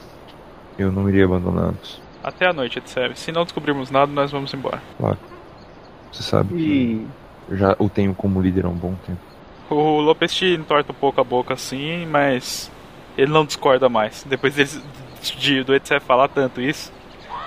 eu 0.77 0.91
não 0.91 1.07
iria 1.07 1.25
abandoná-los. 1.25 2.01
Até 2.23 2.47
a 2.47 2.53
noite, 2.53 2.79
Etsev. 2.79 3.15
Se 3.15 3.31
não 3.31 3.43
descobrirmos 3.43 3.89
nada, 3.89 4.11
nós 4.11 4.31
vamos 4.31 4.53
embora. 4.53 4.81
Você 6.11 6.23
sabe 6.23 6.53
que 6.53 6.61
E 6.61 7.07
eu 7.49 7.57
já 7.57 7.75
o 7.79 7.89
tenho 7.89 8.13
como 8.13 8.41
líder 8.41 8.65
há 8.65 8.69
um 8.69 8.75
bom 8.75 8.93
tempo. 9.05 9.19
O 9.69 10.01
Lopes 10.01 10.33
te 10.33 10.53
entorta 10.53 10.91
um 10.91 10.95
pouco 10.95 11.21
a 11.21 11.23
boca 11.23 11.53
assim, 11.53 12.05
mas 12.05 12.71
ele 13.17 13.31
não 13.31 13.45
discorda 13.45 13.87
mais. 13.87 14.23
Depois 14.27 14.55
deles, 14.55 14.81
de, 15.37 15.63
do 15.63 15.75
Edsef 15.75 16.05
falar 16.05 16.27
tanto 16.27 16.61
isso, 16.61 16.91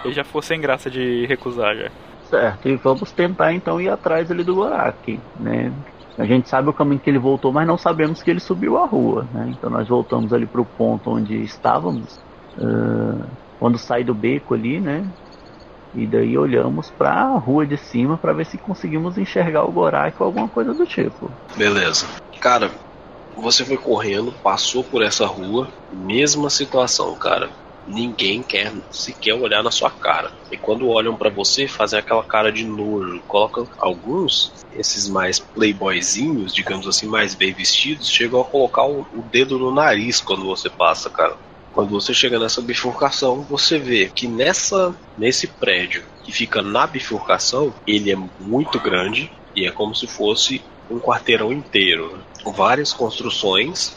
ele 0.04 0.14
já 0.14 0.24
ficou 0.24 0.42
sem 0.42 0.60
graça 0.60 0.90
de 0.90 1.26
recusar 1.26 1.76
já. 1.76 1.90
Certo, 2.28 2.68
e 2.68 2.76
vamos 2.76 3.12
tentar 3.12 3.52
então 3.52 3.80
ir 3.80 3.88
atrás 3.90 4.30
ali 4.30 4.42
do 4.42 4.54
Gorak, 4.54 5.20
né? 5.38 5.72
A 6.18 6.24
gente 6.24 6.48
sabe 6.48 6.68
o 6.68 6.72
caminho 6.72 7.00
que 7.00 7.10
ele 7.10 7.18
voltou, 7.18 7.52
mas 7.52 7.66
não 7.66 7.78
sabemos 7.78 8.22
que 8.22 8.30
ele 8.30 8.40
subiu 8.40 8.78
a 8.78 8.86
rua, 8.86 9.26
né? 9.32 9.48
Então 9.50 9.70
nós 9.70 9.88
voltamos 9.88 10.32
ali 10.32 10.46
pro 10.46 10.64
ponto 10.64 11.10
onde 11.10 11.42
estávamos, 11.42 12.20
uh, 12.58 13.24
quando 13.62 13.78
sai 13.78 14.02
do 14.02 14.12
beco 14.12 14.54
ali, 14.54 14.80
né? 14.80 15.08
E 15.94 16.04
daí 16.04 16.36
olhamos 16.36 16.90
para 16.90 17.12
a 17.12 17.38
rua 17.38 17.64
de 17.64 17.76
cima 17.76 18.18
para 18.18 18.32
ver 18.32 18.44
se 18.44 18.58
conseguimos 18.58 19.16
enxergar 19.16 19.62
o 19.62 19.70
Gorak 19.70 20.20
ou 20.20 20.26
alguma 20.26 20.48
coisa 20.48 20.74
do 20.74 20.84
tipo. 20.84 21.30
Beleza. 21.54 22.08
Cara, 22.40 22.72
você 23.36 23.64
foi 23.64 23.76
correndo, 23.76 24.32
passou 24.32 24.82
por 24.82 25.00
essa 25.00 25.26
rua, 25.26 25.68
mesma 25.92 26.50
situação, 26.50 27.14
cara. 27.14 27.52
Ninguém 27.86 28.42
quer 28.42 28.72
sequer 28.90 29.34
olhar 29.34 29.62
na 29.62 29.70
sua 29.70 29.92
cara. 29.92 30.32
E 30.50 30.56
quando 30.56 30.88
olham 30.88 31.14
para 31.14 31.30
você, 31.30 31.68
fazem 31.68 32.00
aquela 32.00 32.24
cara 32.24 32.50
de 32.50 32.64
nojo. 32.64 33.22
Colocam 33.28 33.68
alguns, 33.78 34.54
esses 34.72 35.08
mais 35.08 35.38
playboyzinhos, 35.38 36.52
digamos 36.52 36.88
assim, 36.88 37.06
mais 37.06 37.36
bem 37.36 37.52
vestidos, 37.52 38.08
chegam 38.08 38.40
a 38.40 38.44
colocar 38.44 38.86
o, 38.86 39.06
o 39.12 39.22
dedo 39.22 39.56
no 39.56 39.72
nariz 39.72 40.20
quando 40.20 40.44
você 40.44 40.68
passa, 40.68 41.08
cara. 41.08 41.36
Quando 41.72 41.90
você 41.90 42.12
chega 42.12 42.38
nessa 42.38 42.60
bifurcação, 42.60 43.42
você 43.42 43.78
vê 43.78 44.10
que 44.14 44.28
nessa 44.28 44.94
nesse 45.16 45.46
prédio 45.46 46.02
que 46.22 46.30
fica 46.30 46.60
na 46.62 46.86
bifurcação, 46.86 47.72
ele 47.86 48.12
é 48.12 48.16
muito 48.38 48.78
grande 48.78 49.32
e 49.56 49.66
é 49.66 49.70
como 49.70 49.94
se 49.94 50.06
fosse 50.06 50.62
um 50.90 50.98
quarteirão 50.98 51.52
inteiro. 51.52 52.18
Várias 52.54 52.92
construções 52.92 53.96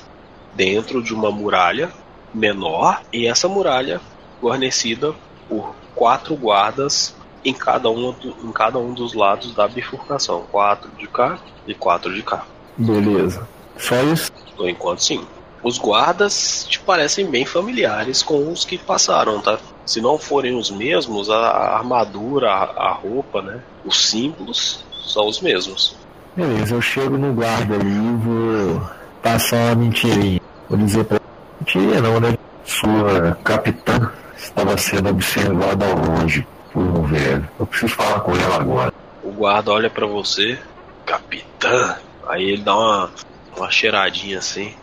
dentro 0.56 1.04
de 1.04 1.14
uma 1.14 1.32
muralha 1.32 1.92
menor 2.34 3.02
e 3.12 3.28
essa 3.28 3.48
muralha 3.48 4.00
guarnecida 4.42 5.14
por 5.48 5.76
quatro 5.94 6.36
guardas 6.36 7.16
em 7.44 7.54
cada 7.54 7.90
um, 7.90 8.16
em 8.44 8.52
cada 8.52 8.80
um 8.80 8.94
dos 8.94 9.14
lados 9.14 9.54
da 9.54 9.68
bifurcação. 9.68 10.46
Quatro 10.52 10.90
de 10.98 11.08
cá 11.08 11.40
e 11.68 11.74
quatro 11.74 12.14
de 12.14 12.24
cá. 12.24 12.46
Beleza. 12.78 13.48
Só 13.78 14.02
isso? 14.04 14.32
Por 14.56 14.70
enquanto, 14.70 15.04
sim. 15.04 15.26
Os 15.66 15.80
guardas 15.80 16.64
te 16.70 16.80
parecem 16.80 17.26
bem 17.26 17.44
familiares 17.44 18.22
com 18.22 18.52
os 18.52 18.64
que 18.64 18.78
passaram, 18.78 19.42
tá? 19.42 19.58
Se 19.84 20.00
não 20.00 20.20
forem 20.20 20.56
os 20.56 20.70
mesmos, 20.70 21.28
a 21.28 21.76
armadura, 21.76 22.52
a, 22.52 22.94
roupa, 22.94 23.42
né? 23.42 23.60
Os 23.84 24.10
símbolos 24.10 24.86
são 25.08 25.28
os 25.28 25.42
mesmos. 25.42 25.96
Beleza, 26.36 26.76
eu 26.76 26.82
chego 26.84 27.18
no 27.18 27.34
guarda 27.34 27.74
ali 27.74 27.90
e 27.90 28.16
vou 28.18 28.90
passar 29.24 29.74
uma 29.74 29.76
mentirinha. 29.76 30.40
Vou 30.70 30.78
dizer 30.78 31.04
pra 31.04 31.20
Mentira 31.60 32.00
não, 32.00 32.20
né? 32.20 32.38
Sua 32.64 33.36
capitã 33.44 34.12
estava 34.38 34.78
sendo 34.78 35.10
observada 35.10 35.84
ao 35.84 35.96
longe 35.96 36.46
por 36.72 36.84
um 36.84 37.02
velho. 37.08 37.50
Eu 37.60 37.66
preciso 37.66 37.96
falar 37.96 38.20
com 38.20 38.36
ela 38.36 38.58
agora. 38.58 38.94
O 39.24 39.32
guarda 39.32 39.72
olha 39.72 39.90
para 39.90 40.06
você, 40.06 40.60
capitã. 41.08 41.96
Aí 42.28 42.52
ele 42.52 42.62
dá 42.62 42.76
uma, 42.76 43.10
uma 43.58 43.72
cheiradinha 43.72 44.38
assim. 44.38 44.76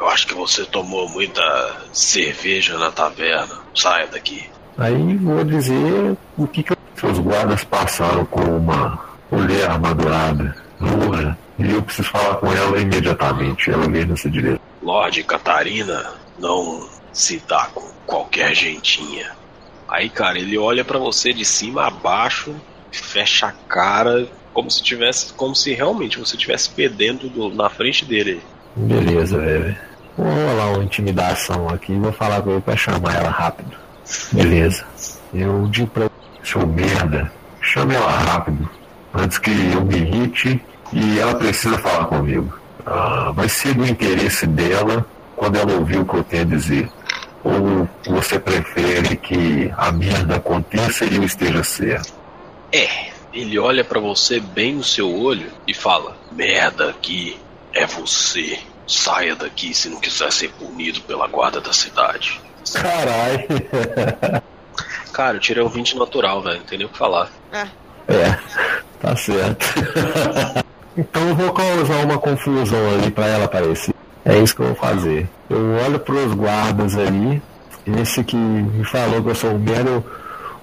Eu 0.00 0.08
acho 0.08 0.26
que 0.26 0.32
você 0.32 0.64
tomou 0.64 1.06
muita 1.10 1.42
cerveja 1.92 2.78
na 2.78 2.90
taverna. 2.90 3.60
Saia 3.74 4.06
daqui. 4.06 4.48
Aí 4.78 5.14
vou 5.18 5.44
dizer 5.44 6.16
o 6.38 6.46
que, 6.46 6.62
que 6.62 6.74
seus 6.94 7.18
guardas 7.18 7.64
passaram 7.64 8.24
com 8.24 8.40
uma 8.40 8.98
mulher 9.30 9.68
armadurada, 9.68 10.56
loura, 10.80 11.38
e 11.58 11.70
eu 11.70 11.82
preciso 11.82 12.08
falar 12.08 12.36
com 12.36 12.50
ela 12.50 12.80
imediatamente. 12.80 13.70
Ela 13.70 13.86
vem 13.90 14.06
nessa 14.06 14.30
direção. 14.30 14.58
Lorde 14.82 15.22
Catarina 15.22 16.14
não 16.38 16.88
se 17.12 17.38
dá 17.46 17.66
com 17.66 17.86
qualquer 18.06 18.54
gentinha. 18.54 19.32
Aí, 19.86 20.08
cara, 20.08 20.38
ele 20.38 20.56
olha 20.56 20.82
para 20.82 20.98
você 20.98 21.34
de 21.34 21.44
cima 21.44 21.86
a 21.86 21.90
baixo, 21.90 22.54
fecha 22.90 23.48
a 23.48 23.52
cara, 23.52 24.26
como 24.54 24.70
se 24.70 24.82
tivesse, 24.82 25.34
como 25.34 25.54
se 25.54 25.74
realmente 25.74 26.18
você 26.18 26.36
estivesse 26.36 26.70
perdendo 26.70 27.28
do, 27.28 27.54
na 27.54 27.68
frente 27.68 28.06
dele. 28.06 28.40
Beleza, 28.74 29.36
velho. 29.36 29.89
Vou 30.20 30.30
rolar 30.30 30.72
uma 30.74 30.84
intimidação 30.84 31.66
aqui 31.70 31.94
e 31.94 31.98
vou 31.98 32.12
falar 32.12 32.42
com 32.42 32.50
ele 32.50 32.60
pra 32.60 32.76
chamar 32.76 33.14
ela 33.14 33.30
rápido. 33.30 33.74
Beleza. 34.30 34.84
Eu 35.32 35.66
digo 35.68 35.86
pra 35.86 36.10
seu 36.44 36.66
merda, 36.66 37.32
chame 37.62 37.94
ela 37.94 38.10
rápido, 38.10 38.68
antes 39.14 39.38
que 39.38 39.50
eu 39.50 39.82
me 39.82 39.96
irrite 39.96 40.62
e 40.92 41.18
ela 41.18 41.34
precisa 41.36 41.78
falar 41.78 42.04
comigo. 42.04 42.52
Ah, 42.84 43.32
vai 43.34 43.48
ser 43.48 43.72
do 43.72 43.86
interesse 43.86 44.46
dela 44.46 45.06
quando 45.34 45.56
ela 45.56 45.72
ouvir 45.72 46.00
o 46.00 46.04
que 46.04 46.14
eu 46.14 46.24
tenho 46.24 46.42
a 46.42 46.46
dizer. 46.46 46.90
Ou 47.42 47.88
você 48.06 48.38
prefere 48.38 49.16
que 49.16 49.72
a 49.74 49.90
merda 49.90 50.36
aconteça 50.36 51.06
e 51.06 51.16
eu 51.16 51.24
esteja 51.24 51.64
certo? 51.64 52.12
É, 52.70 53.08
ele 53.32 53.58
olha 53.58 53.82
para 53.82 53.98
você 53.98 54.38
bem 54.38 54.74
no 54.74 54.84
seu 54.84 55.10
olho 55.10 55.50
e 55.66 55.72
fala: 55.72 56.14
Merda 56.30 56.90
aqui 56.90 57.38
é 57.72 57.86
você. 57.86 58.58
Saia 58.90 59.36
daqui 59.36 59.72
se 59.72 59.88
não 59.88 60.00
quiser 60.00 60.32
ser 60.32 60.50
punido 60.50 61.00
pela 61.02 61.26
guarda 61.28 61.60
da 61.60 61.72
cidade. 61.72 62.40
Caralho. 62.74 63.46
Cara, 65.12 65.36
eu 65.36 65.40
tirei 65.40 65.62
um 65.62 65.68
20 65.68 65.96
natural, 65.96 66.42
velho. 66.42 66.58
Não 66.58 66.64
tem 66.64 66.78
nem 66.78 66.86
o 66.86 66.90
que 66.90 66.98
falar. 66.98 67.30
É, 67.52 68.38
tá 69.00 69.14
certo. 69.14 69.64
então 70.96 71.28
eu 71.28 71.34
vou 71.36 71.52
causar 71.52 72.04
uma 72.04 72.18
confusão 72.18 72.94
ali 72.94 73.10
pra 73.10 73.26
ela 73.26 73.44
aparecer. 73.44 73.94
É 74.24 74.38
isso 74.38 74.54
que 74.54 74.62
eu 74.62 74.66
vou 74.66 74.74
fazer. 74.74 75.28
Eu 75.48 75.76
olho 75.86 76.00
pros 76.00 76.34
guardas 76.34 76.96
ali, 76.96 77.40
esse 77.86 78.22
que 78.24 78.36
me 78.36 78.84
falou 78.84 79.22
que 79.22 79.30
eu 79.30 79.34
sou 79.34 79.52
o 79.52 79.58
merda, 79.58 79.90
eu 79.90 80.04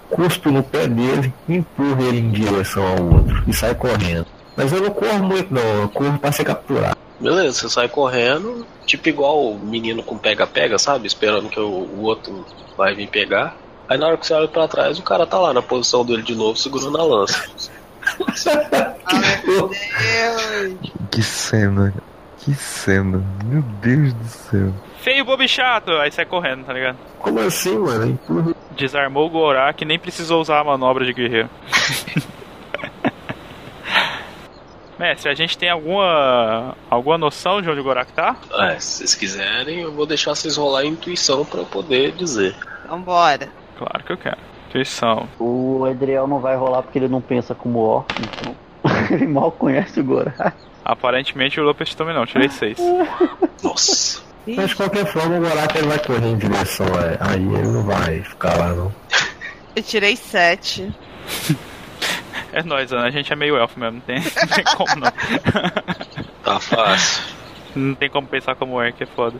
cuspo 0.09 0.51
no 0.51 0.63
pé 0.63 0.87
dele, 0.87 1.33
empurro 1.47 2.03
ele 2.03 2.19
em 2.19 2.31
direção 2.31 2.85
ao 2.85 3.03
outro 3.03 3.43
e 3.47 3.53
sai 3.53 3.73
correndo. 3.73 4.27
Mas 4.55 4.71
eu 4.71 4.81
não 4.81 4.89
corro 4.89 5.23
muito 5.23 5.53
não, 5.53 5.81
eu 5.81 5.89
corro 5.89 6.17
pra 6.17 6.31
ser 6.31 6.43
capturado. 6.43 6.97
Beleza, 7.19 7.61
você 7.61 7.69
sai 7.69 7.89
correndo, 7.89 8.65
tipo 8.85 9.09
igual 9.09 9.51
o 9.51 9.59
menino 9.59 10.03
com 10.03 10.17
pega-pega, 10.17 10.77
sabe? 10.77 11.07
Esperando 11.07 11.49
que 11.49 11.59
o, 11.59 11.67
o 11.67 12.03
outro 12.03 12.45
vai 12.77 12.93
vir 12.93 13.07
pegar. 13.07 13.55
Aí 13.89 13.97
na 13.97 14.07
hora 14.07 14.17
que 14.17 14.27
você 14.27 14.33
olha 14.33 14.47
pra 14.47 14.67
trás, 14.67 14.99
o 14.99 15.03
cara 15.03 15.25
tá 15.25 15.39
lá 15.39 15.53
na 15.53 15.61
posição 15.61 16.05
dele 16.05 16.21
de 16.21 16.35
novo, 16.35 16.57
segurando 16.57 16.97
a 16.99 17.03
lança. 17.03 17.49
Ai, 19.05 19.41
meu 19.45 19.69
Deus. 19.69 20.97
Que 21.11 21.23
cena. 21.23 21.93
Que 22.37 22.53
cena. 22.53 23.23
Meu 23.43 23.61
Deus 23.81 24.13
do 24.13 24.27
céu. 24.27 24.73
Feio, 25.01 25.25
bobo 25.25 25.47
chato! 25.47 25.91
Aí 25.93 26.11
sai 26.11 26.25
correndo, 26.25 26.63
tá 26.63 26.73
ligado? 26.73 26.97
Como 27.17 27.39
assim, 27.39 27.75
mano? 27.77 28.19
Desarmou 28.77 29.25
o 29.25 29.29
Gorak 29.29 29.83
nem 29.83 29.97
precisou 29.97 30.39
usar 30.39 30.59
a 30.59 30.63
manobra 30.63 31.05
de 31.05 31.13
guerreiro. 31.13 31.49
Mestre, 34.99 35.29
a 35.29 35.35
gente 35.35 35.57
tem 35.57 35.69
alguma 35.69 36.75
alguma 36.89 37.17
noção 37.17 37.61
de 37.61 37.69
onde 37.69 37.79
o 37.79 37.83
Gorak 37.83 38.11
tá? 38.13 38.35
É, 38.51 38.79
se 38.79 38.97
vocês 38.97 39.15
quiserem, 39.15 39.81
eu 39.81 39.91
vou 39.91 40.05
deixar 40.07 40.33
vocês 40.33 40.57
rolar 40.57 40.79
a 40.79 40.85
intuição 40.85 41.45
pra 41.45 41.59
eu 41.59 41.65
poder 41.65 42.13
dizer. 42.13 42.55
Vambora. 42.89 43.49
Claro 43.77 44.03
que 44.03 44.11
eu 44.11 44.17
quero. 44.17 44.37
Intuição. 44.69 45.27
O 45.39 45.85
Adriel 45.85 46.27
não 46.27 46.39
vai 46.39 46.55
rolar 46.55 46.81
porque 46.81 46.97
ele 46.97 47.07
não 47.07 47.21
pensa 47.21 47.53
como 47.53 47.79
orc, 47.79 48.11
então 48.19 48.55
ele 49.15 49.27
mal 49.27 49.51
conhece 49.51 49.99
o 49.99 50.03
Gorak. 50.03 50.53
Aparentemente 50.83 51.59
o 51.59 51.63
Lopes 51.63 51.93
também 51.93 52.15
não, 52.15 52.25
tirei 52.25 52.49
seis. 52.49 52.77
Nossa. 53.63 54.25
Mas 54.47 54.69
de 54.69 54.75
qualquer 54.75 55.05
forma 55.05 55.37
o 55.37 55.41
Gorak 55.41 55.77
ele 55.77 55.87
vai 55.87 55.99
correr 55.99 56.27
em 56.27 56.37
direção 56.37 56.87
a... 56.87 57.31
Aí 57.31 57.43
ele 57.43 57.67
não 57.67 57.83
vai 57.83 58.21
ficar 58.23 58.57
lá 58.57 58.69
não. 58.69 58.91
Eu 59.75 59.83
tirei 59.83 60.15
sete. 60.15 60.91
É 62.53 62.63
nóis, 62.63 62.91
Ana, 62.91 63.07
a 63.07 63.09
gente 63.09 63.31
é 63.31 63.35
meio 63.35 63.57
elfo 63.57 63.79
mesmo, 63.79 63.95
não 63.95 64.01
tem, 64.01 64.17
não 64.23 64.47
tem 64.47 64.63
como 64.75 64.95
não. 64.95 65.11
Tá 66.43 66.59
fácil. 66.59 67.23
Não 67.75 67.95
tem 67.95 68.09
como 68.09 68.27
pensar 68.27 68.55
como 68.55 68.75
orc, 68.75 69.01
é 69.01 69.05
foda. 69.05 69.37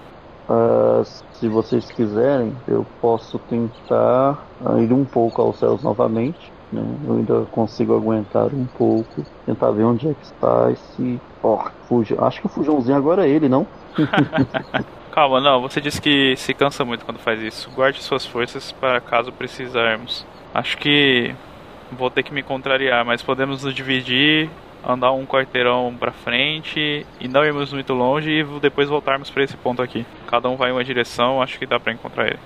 Ah, 0.49 1.03
se 1.33 1.47
vocês 1.47 1.89
quiserem, 1.91 2.55
eu 2.67 2.85
posso 3.01 3.37
tentar 3.39 4.45
ir 4.79 4.93
um 4.93 5.03
pouco 5.03 5.41
aos 5.41 5.59
céus 5.59 5.83
novamente. 5.83 6.51
Né? 6.71 6.83
Eu 7.05 7.15
ainda 7.15 7.45
consigo 7.51 7.95
aguentar 7.95 8.53
um 8.53 8.65
pouco. 8.65 9.25
Tentar 9.45 9.71
ver 9.71 9.83
onde 9.83 10.09
é 10.09 10.13
que 10.13 10.25
está 10.25 10.71
esse 10.71 11.19
orc. 11.41 11.71
Fuja. 11.87 12.15
Acho 12.21 12.41
que 12.41 12.47
o 12.47 12.49
fujãozinho 12.49 12.97
agora 12.97 13.25
é 13.25 13.29
ele, 13.29 13.49
não? 13.49 13.65
Calma, 15.11 15.41
não, 15.41 15.61
você 15.61 15.81
disse 15.81 15.99
que 15.99 16.35
se 16.37 16.53
cansa 16.53 16.85
muito 16.85 17.03
quando 17.03 17.17
faz 17.17 17.41
isso. 17.41 17.71
Guarde 17.71 18.03
suas 18.03 18.25
forças 18.25 18.71
para 18.71 19.01
caso 19.01 19.31
precisarmos. 19.31 20.25
Acho 20.53 20.77
que 20.77 21.33
vou 21.91 22.09
ter 22.09 22.23
que 22.23 22.33
me 22.33 22.43
contrariar, 22.43 23.05
mas 23.05 23.21
podemos 23.21 23.63
nos 23.63 23.73
dividir, 23.73 24.49
andar 24.85 25.11
um 25.11 25.25
quarteirão 25.25 25.95
pra 25.99 26.11
frente 26.11 27.05
e 27.19 27.27
não 27.27 27.43
irmos 27.43 27.73
muito 27.73 27.93
longe 27.93 28.31
e 28.31 28.43
depois 28.59 28.89
voltarmos 28.89 29.29
para 29.29 29.43
esse 29.43 29.57
ponto 29.57 29.81
aqui. 29.81 30.05
Cada 30.27 30.49
um 30.49 30.55
vai 30.55 30.69
em 30.69 30.73
uma 30.73 30.83
direção, 30.83 31.41
acho 31.41 31.57
que 31.59 31.65
dá 31.65 31.79
pra 31.79 31.93
encontrar 31.93 32.27
ele. 32.27 32.39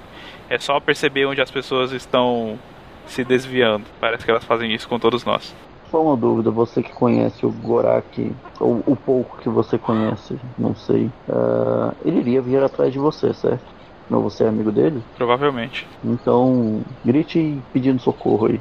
É 0.49 0.58
só 0.58 0.80
perceber 0.80 1.25
onde 1.25 1.41
as 1.41 1.51
pessoas 1.51 1.91
estão 1.91 2.60
se 3.06 3.23
desviando. 3.23 3.86
Parece 3.99 4.25
que 4.25 4.32
elas 4.32 4.43
fazem 4.43 4.73
isso 4.73 4.88
com 4.88 4.99
todos 4.99 5.23
nós. 5.23 5.56
Só 5.89 6.01
uma 6.01 6.15
dúvida, 6.15 6.49
você 6.49 6.82
que 6.82 6.93
conhece 6.93 7.45
o 7.45 7.51
Gorak, 7.51 8.34
ou 8.60 8.82
o 8.86 8.95
pouco 8.95 9.38
que 9.39 9.49
você 9.49 9.77
conhece, 9.77 10.39
não 10.58 10.73
sei, 10.73 11.12
uh, 11.27 11.93
ele 12.06 12.19
iria 12.19 12.41
vir 12.41 12.63
atrás 12.63 12.93
de 12.93 12.99
você, 12.99 13.34
certo? 13.34 13.65
Não, 14.12 14.21
você 14.21 14.43
é 14.43 14.50
amigo 14.50 14.74
dele? 14.74 15.02
Provavelmente. 15.15 15.88
Então, 16.04 16.84
grite 17.06 17.58
pedindo 17.71 18.02
socorro 18.02 18.47
aí. 18.47 18.60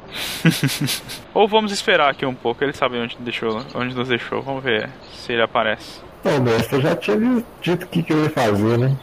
Ou 1.34 1.46
vamos 1.46 1.70
esperar 1.70 2.08
aqui 2.08 2.24
um 2.24 2.34
pouco, 2.34 2.64
ele 2.64 2.72
sabe 2.72 2.96
onde, 2.96 3.14
deixou, 3.20 3.60
onde 3.74 3.94
nos 3.94 4.08
deixou. 4.08 4.40
Vamos 4.40 4.64
ver 4.64 4.88
se 5.12 5.34
ele 5.34 5.42
aparece. 5.42 6.00
Não, 6.24 6.40
mestre, 6.40 6.76
eu 6.76 6.80
já 6.80 6.96
tinha 6.96 7.44
dito 7.60 7.84
o 7.84 7.88
que, 7.88 8.02
que 8.02 8.10
eu 8.10 8.22
ia 8.22 8.30
fazer, 8.30 8.78
né? 8.78 8.96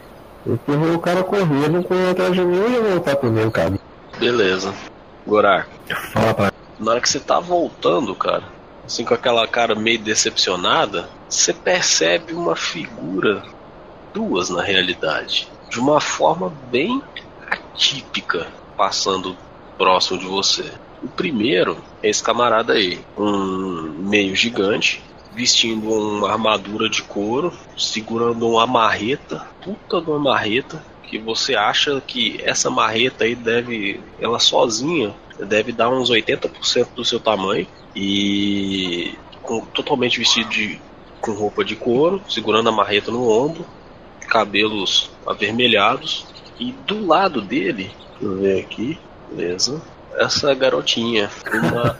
Eu 0.47 0.57
o 0.95 0.99
cara 0.99 1.23
correr, 1.23 1.69
não 1.69 1.83
correu 1.83 2.09
atrás 2.09 2.33
de 2.33 2.41
mim, 2.43 2.57
eu 2.57 2.71
ia 2.71 2.81
voltar 2.81 3.15
pro 3.15 3.29
meu 3.29 3.51
caminho. 3.51 3.81
Beleza. 4.17 4.73
Gorar. 5.27 5.67
Fala 6.11 6.33
pra 6.33 6.51
Na 6.79 6.89
hora 6.89 7.01
que 7.01 7.09
você 7.09 7.19
tá 7.19 7.39
voltando, 7.39 8.15
cara, 8.15 8.45
assim 8.83 9.05
com 9.05 9.13
aquela 9.13 9.47
cara 9.47 9.75
meio 9.75 9.99
decepcionada, 9.99 11.07
você 11.29 11.53
percebe 11.53 12.33
uma 12.33 12.55
figura 12.55 13.43
duas 14.13 14.49
na 14.49 14.61
realidade, 14.61 15.47
de 15.69 15.79
uma 15.79 15.99
forma 15.99 16.49
bem 16.69 17.01
atípica, 17.49 18.47
passando 18.75 19.35
próximo 19.77 20.19
de 20.19 20.25
você. 20.25 20.71
O 21.01 21.07
primeiro 21.07 21.77
é 22.03 22.09
esse 22.09 22.21
camarada 22.21 22.73
aí, 22.73 22.99
um 23.17 24.07
meio 24.09 24.35
gigante, 24.35 25.01
vestindo 25.33 25.89
uma 25.89 26.31
armadura 26.31 26.89
de 26.89 27.01
couro, 27.03 27.53
segurando 27.77 28.47
uma 28.47 28.67
marreta, 28.67 29.47
puta 29.61 30.01
de 30.01 30.09
uma 30.09 30.19
marreta, 30.19 30.83
que 31.03 31.17
você 31.17 31.55
acha 31.55 32.01
que 32.05 32.39
essa 32.43 32.69
marreta 32.69 33.23
aí 33.23 33.35
deve, 33.35 33.99
ela 34.19 34.39
sozinha, 34.39 35.15
deve 35.39 35.71
dar 35.71 35.89
uns 35.89 36.09
80% 36.09 36.89
do 36.93 37.05
seu 37.05 37.19
tamanho 37.19 37.65
e 37.95 39.15
com, 39.41 39.61
totalmente 39.61 40.19
vestido 40.19 40.49
de, 40.49 40.79
com 41.21 41.31
roupa 41.31 41.63
de 41.63 41.75
couro, 41.75 42.21
segurando 42.29 42.69
a 42.69 42.71
marreta 42.71 43.09
no 43.09 43.29
ombro, 43.29 43.65
cabelos 44.29 45.09
avermelhados 45.25 46.25
e 46.59 46.71
do 46.71 47.05
lado 47.05 47.41
dele, 47.41 47.91
deixa 48.11 48.25
eu 48.25 48.37
ver 48.37 48.59
aqui, 48.61 48.99
beleza, 49.29 49.81
essa 50.17 50.53
garotinha, 50.53 51.29
uma, 51.53 51.97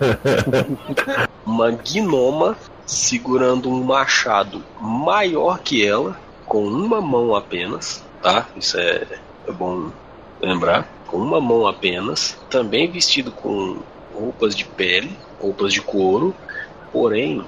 uma 1.46 1.72
gnoma 1.72 2.58
segurando 2.86 3.70
um 3.70 3.84
machado 3.84 4.63
maior 4.80 5.60
que 5.60 5.86
ela, 5.86 6.20
com 6.46 6.63
uma 6.65 7.00
mão 7.00 7.36
apenas, 7.36 8.04
tá? 8.22 8.48
Isso 8.56 8.78
é, 8.78 9.06
é 9.48 9.52
bom 9.52 9.92
lembrar. 10.42 10.88
Com 11.08 11.18
uma 11.18 11.39
mão 11.39 11.68
apenas, 11.68 12.38
também 12.50 12.89
vestido 12.89 13.32
com 13.32 13.80
roupas 14.13 14.56
de 14.56 14.65
pele, 14.65 15.15
roupas 15.39 15.74
de 15.74 15.82
couro, 15.82 16.36
porém 16.92 17.44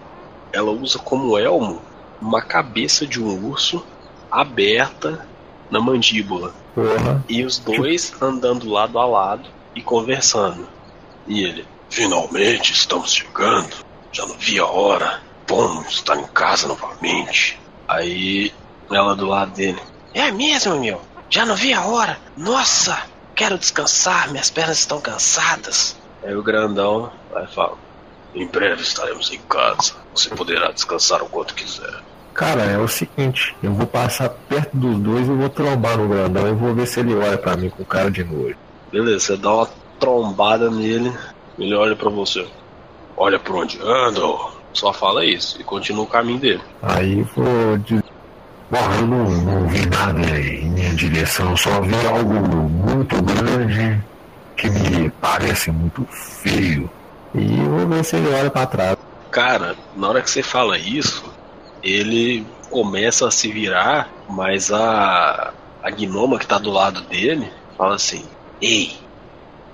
ela 0.54 0.72
usa 0.72 0.98
como 1.00 1.38
elmo 1.38 1.82
uma 2.22 2.42
cabeça 2.42 3.06
de 3.06 3.22
um 3.22 3.48
urso 3.48 3.84
aberta 4.32 5.28
na 5.70 5.80
mandíbula. 5.80 6.54
porra. 6.74 7.24
E 7.28 7.44
os 7.44 7.60
dois 7.60 8.14
andando 8.22 8.70
lado 8.70 8.98
a 8.98 9.06
lado 9.06 9.50
e 9.76 9.82
conversando. 9.82 10.68
E 11.28 11.44
ele, 11.44 11.66
finalmente 11.90 12.74
estamos 12.74 13.14
chegando. 13.14 13.76
Já 14.12 14.26
não 14.26 14.38
vi 14.38 14.60
a 14.60 14.66
hora. 14.66 15.22
Bom 15.48 15.82
estar 15.82 16.18
em 16.18 16.28
casa 16.28 16.68
novamente. 16.68 17.60
Aí 17.88 18.54
ela 18.90 19.16
do 19.16 19.28
lado 19.28 19.52
dele. 19.52 19.82
É 20.14 20.32
mesmo, 20.32 20.80
meu? 20.80 21.02
Já 21.30 21.46
não 21.46 21.56
vi 21.56 21.74
a 21.74 21.86
hora. 21.86 22.18
Nossa, 22.36 23.02
quero 23.36 23.58
descansar, 23.58 24.30
minhas 24.32 24.50
pernas 24.50 24.80
estão 24.80 25.00
cansadas. 25.00 25.96
Aí 26.24 26.36
o 26.36 26.44
grandão 26.44 27.12
vai 27.32 27.48
falar. 27.48 27.78
Em 28.36 28.48
breve 28.48 28.82
estaremos 28.82 29.32
em 29.32 29.40
casa. 29.40 29.94
Você 30.14 30.30
poderá 30.30 30.72
descansar 30.72 31.22
o 31.22 31.30
quanto 31.30 31.54
quiser. 31.54 32.02
Cara, 32.42 32.64
é 32.64 32.76
o 32.80 32.88
seguinte, 32.88 33.56
eu 33.62 33.72
vou 33.72 33.86
passar 33.86 34.28
perto 34.28 34.76
dos 34.76 34.98
dois 34.98 35.28
e 35.28 35.32
vou 35.32 35.48
trombar 35.48 35.96
no 35.96 36.08
grandão 36.08 36.50
e 36.50 36.54
vou 36.54 36.74
ver 36.74 36.88
se 36.88 37.00
ele 37.00 37.14
olha 37.14 37.38
pra 37.38 37.56
mim 37.56 37.70
com 37.70 37.86
cara 37.86 38.10
de 38.10 38.24
nojo. 38.24 38.56
Beleza, 38.92 39.20
você 39.20 39.38
dá 39.38 39.54
uma 39.54 39.70
trombada 40.00 40.72
nele, 40.72 41.14
ele 41.60 41.76
olha 41.76 41.96
pra 41.96 42.10
você. 42.10 42.44
Olha 43.16 43.38
por 43.38 43.58
onde 43.58 43.80
anda, 43.84 44.22
só 44.74 44.92
fala 44.92 45.24
isso 45.24 45.62
e 45.62 45.64
continua 45.64 46.04
o 46.04 46.08
caminho 46.08 46.40
dele. 46.40 46.62
Aí 46.82 47.22
vou 47.36 47.78
dizer. 47.78 48.04
Bom, 48.72 48.92
eu 49.00 49.06
não, 49.06 49.30
não 49.30 49.68
vi 49.68 49.86
nada 49.86 50.40
em 50.40 50.68
minha 50.72 50.96
direção, 50.96 51.56
só 51.56 51.80
vi 51.82 52.08
algo 52.08 52.34
muito 52.34 53.22
grande 53.22 54.04
que 54.58 54.68
me 54.68 55.12
parece 55.22 55.70
muito 55.70 56.04
feio. 56.10 56.90
E 57.36 57.56
vou 57.66 57.88
ver 57.88 58.04
se 58.04 58.16
ele 58.16 58.34
olha 58.34 58.50
pra 58.50 58.66
trás. 58.66 58.98
Cara, 59.30 59.76
na 59.96 60.10
hora 60.10 60.22
que 60.24 60.30
você 60.30 60.42
fala 60.42 60.76
isso, 60.78 61.31
ele 61.82 62.46
começa 62.70 63.28
a 63.28 63.32
se 63.32 63.52
virar, 63.52 64.10
mas 64.30 64.72
a, 64.72 65.54
a 65.82 65.92
gnoma 65.92 66.40
que 66.40 66.48
tá 66.48 66.58
do 66.58 66.72
lado 66.72 67.02
dele 67.02 67.52
fala 67.78 67.96
assim: 67.96 68.30
Ei, 68.62 68.96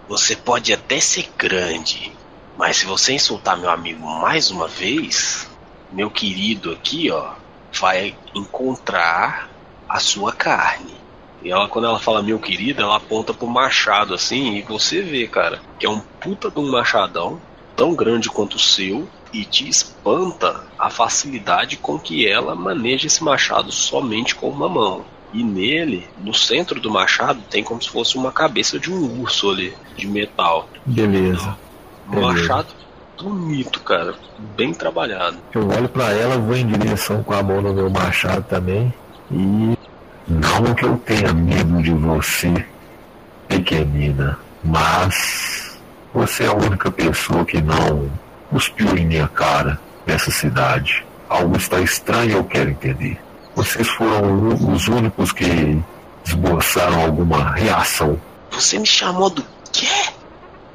você 0.08 0.36
pode 0.36 0.72
até 0.72 1.00
ser 1.00 1.30
grande, 1.38 2.12
mas 2.56 2.78
se 2.78 2.86
você 2.86 3.13
insultar 3.13 3.58
meu 3.58 3.70
amigo 3.70 4.06
mais 4.06 4.50
uma 4.50 4.67
vez, 4.67 5.48
meu 5.91 6.10
querido 6.10 6.72
aqui, 6.72 7.12
ó, 7.12 7.36
vai 7.80 8.17
encontrar 8.36 9.50
a 9.88 10.00
sua 10.00 10.34
carne. 10.34 10.96
E 11.41 11.52
ela, 11.52 11.67
quando 11.67 11.86
ela 11.86 12.00
fala 12.00 12.24
meu 12.24 12.39
querido, 12.39 12.82
ela 12.82 12.98
aponta 12.98 13.34
pro 13.34 13.48
machado 13.48 14.13
assim, 14.13 14.56
e 14.56 14.62
você 14.63 15.02
vê, 15.02 15.28
cara, 15.28 15.62
que 15.80 15.86
é 15.86 15.89
um 15.89 16.02
puta 16.20 16.50
de 16.50 16.60
um 16.60 16.72
machadão, 16.72 17.39
tão 17.78 17.94
grande 17.94 18.28
quanto 18.28 18.56
o 18.56 18.60
seu, 18.60 19.08
e 19.32 19.46
te 19.46 19.70
espanta 19.70 20.63
a 20.80 20.90
facilidade 20.90 21.78
com 21.78 22.00
que 22.00 22.28
ela 22.28 22.56
maneja 22.56 23.08
esse 23.08 23.24
machado 23.24 23.72
somente 23.72 24.34
com 24.36 24.50
uma 24.50 24.68
mão. 24.68 25.06
E 25.34 25.44
nele, 25.44 26.08
no 26.20 26.34
centro 26.34 26.80
do 26.80 26.90
machado, 26.90 27.40
tem 27.50 27.63
como 27.63 27.82
se 27.82 27.90
fosse 27.90 28.18
uma 28.18 28.32
cabeça 28.32 28.80
de 28.80 28.92
um 28.92 29.22
urso 29.22 29.52
ali, 29.52 29.74
de 29.96 30.08
metal. 30.08 30.68
Beleza. 30.86 31.56
Um 32.10 32.22
machado 32.22 32.68
bonito, 33.22 33.82
cara. 33.82 34.16
Bem 34.56 34.74
trabalhado. 34.74 35.38
Eu 35.54 35.68
olho 35.68 35.90
pra 35.90 36.13
ela, 36.13 36.38
vou 36.38 36.56
em 36.56 36.66
direção 36.66 37.22
com 37.22 37.34
a 37.34 37.44
mão 37.44 37.62
no 37.62 37.74
meu 37.74 37.90
machado 37.90 38.44
também. 38.44 38.94
E. 39.32 39.78
Não 40.28 40.76
que 40.76 40.86
eu 40.86 40.98
tenha 40.98 41.34
medo 41.34 41.82
de 41.82 41.94
você, 41.94 42.66
pequenina, 43.48 44.38
mas. 44.63 45.66
Você 46.13 46.43
é 46.43 46.48
a 46.48 46.54
única 46.54 46.89
pessoa 46.91 47.46
que 47.46 47.62
não 47.62 48.10
cuspiu 48.50 48.98
em 48.98 49.06
minha 49.06 49.28
cara 49.28 49.80
nessa 50.06 50.32
cidade. 50.32 51.06
Algo 51.30 51.58
está 51.58 51.80
estranho, 51.80 52.38
eu 52.38 52.43
quero 52.43 52.70
entender. 52.70 53.20
Vocês 53.56 53.88
foram 53.89 54.50
os 54.74 54.88
únicos 54.88 55.32
que 55.32 55.82
esboçaram 56.26 57.02
alguma 57.02 57.52
reação. 57.52 58.20
Você 58.52 58.80
me 58.80 58.86
chamou 58.86 59.30
do 59.30 59.43
quê? 59.72 59.88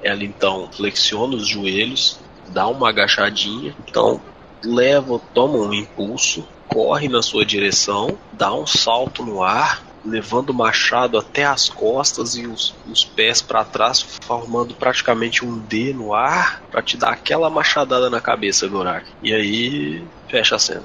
Ela 0.03 0.25
então 0.25 0.69
flexiona 0.73 1.37
os 1.37 1.49
joelhos, 1.49 2.19
dá 2.49 2.67
uma 2.67 2.89
agachadinha, 2.89 3.75
então 3.87 4.21
leva, 4.65 5.21
toma 5.33 5.59
um 5.59 5.73
impulso, 5.73 6.47
corre 6.69 7.09
na 7.09 7.23
sua 7.23 7.45
direção, 7.45 8.19
dá 8.33 8.53
um 8.53 8.67
salto 8.67 9.25
no 9.25 9.43
ar, 9.43 9.83
levando 10.05 10.51
o 10.51 10.55
machado 10.55 11.19
até 11.19 11.45
as 11.45 11.69
costas 11.69 12.35
e 12.35 12.47
os, 12.47 12.75
os 12.87 13.05
pés 13.05 13.41
para 13.41 13.65
trás, 13.65 14.01
formando 14.23 14.75
praticamente 14.75 15.45
um 15.45 15.59
D 15.59 15.93
no 15.93 16.13
ar, 16.13 16.63
para 16.71 16.83
te 16.83 16.97
dar 16.97 17.11
aquela 17.11 17.49
machadada 17.49 18.11
na 18.11 18.21
cabeça, 18.21 18.67
Gorak. 18.67 19.07
E 19.23 19.33
aí 19.33 20.05
fecha 20.29 20.57
a 20.57 20.59
cena. 20.59 20.85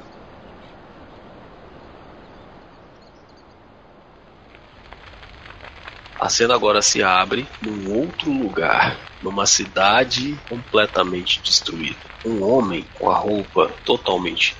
A 6.20 6.30
cena 6.30 6.56
agora 6.56 6.82
se 6.82 7.04
abre 7.04 7.48
num 7.62 7.94
outro 7.96 8.32
lugar, 8.32 8.98
numa 9.22 9.46
cidade 9.46 10.36
completamente 10.50 11.40
destruída. 11.42 11.96
Um 12.26 12.44
homem 12.44 12.86
com 12.96 13.10
a 13.10 13.18
roupa 13.18 13.72
totalmente 13.86 14.56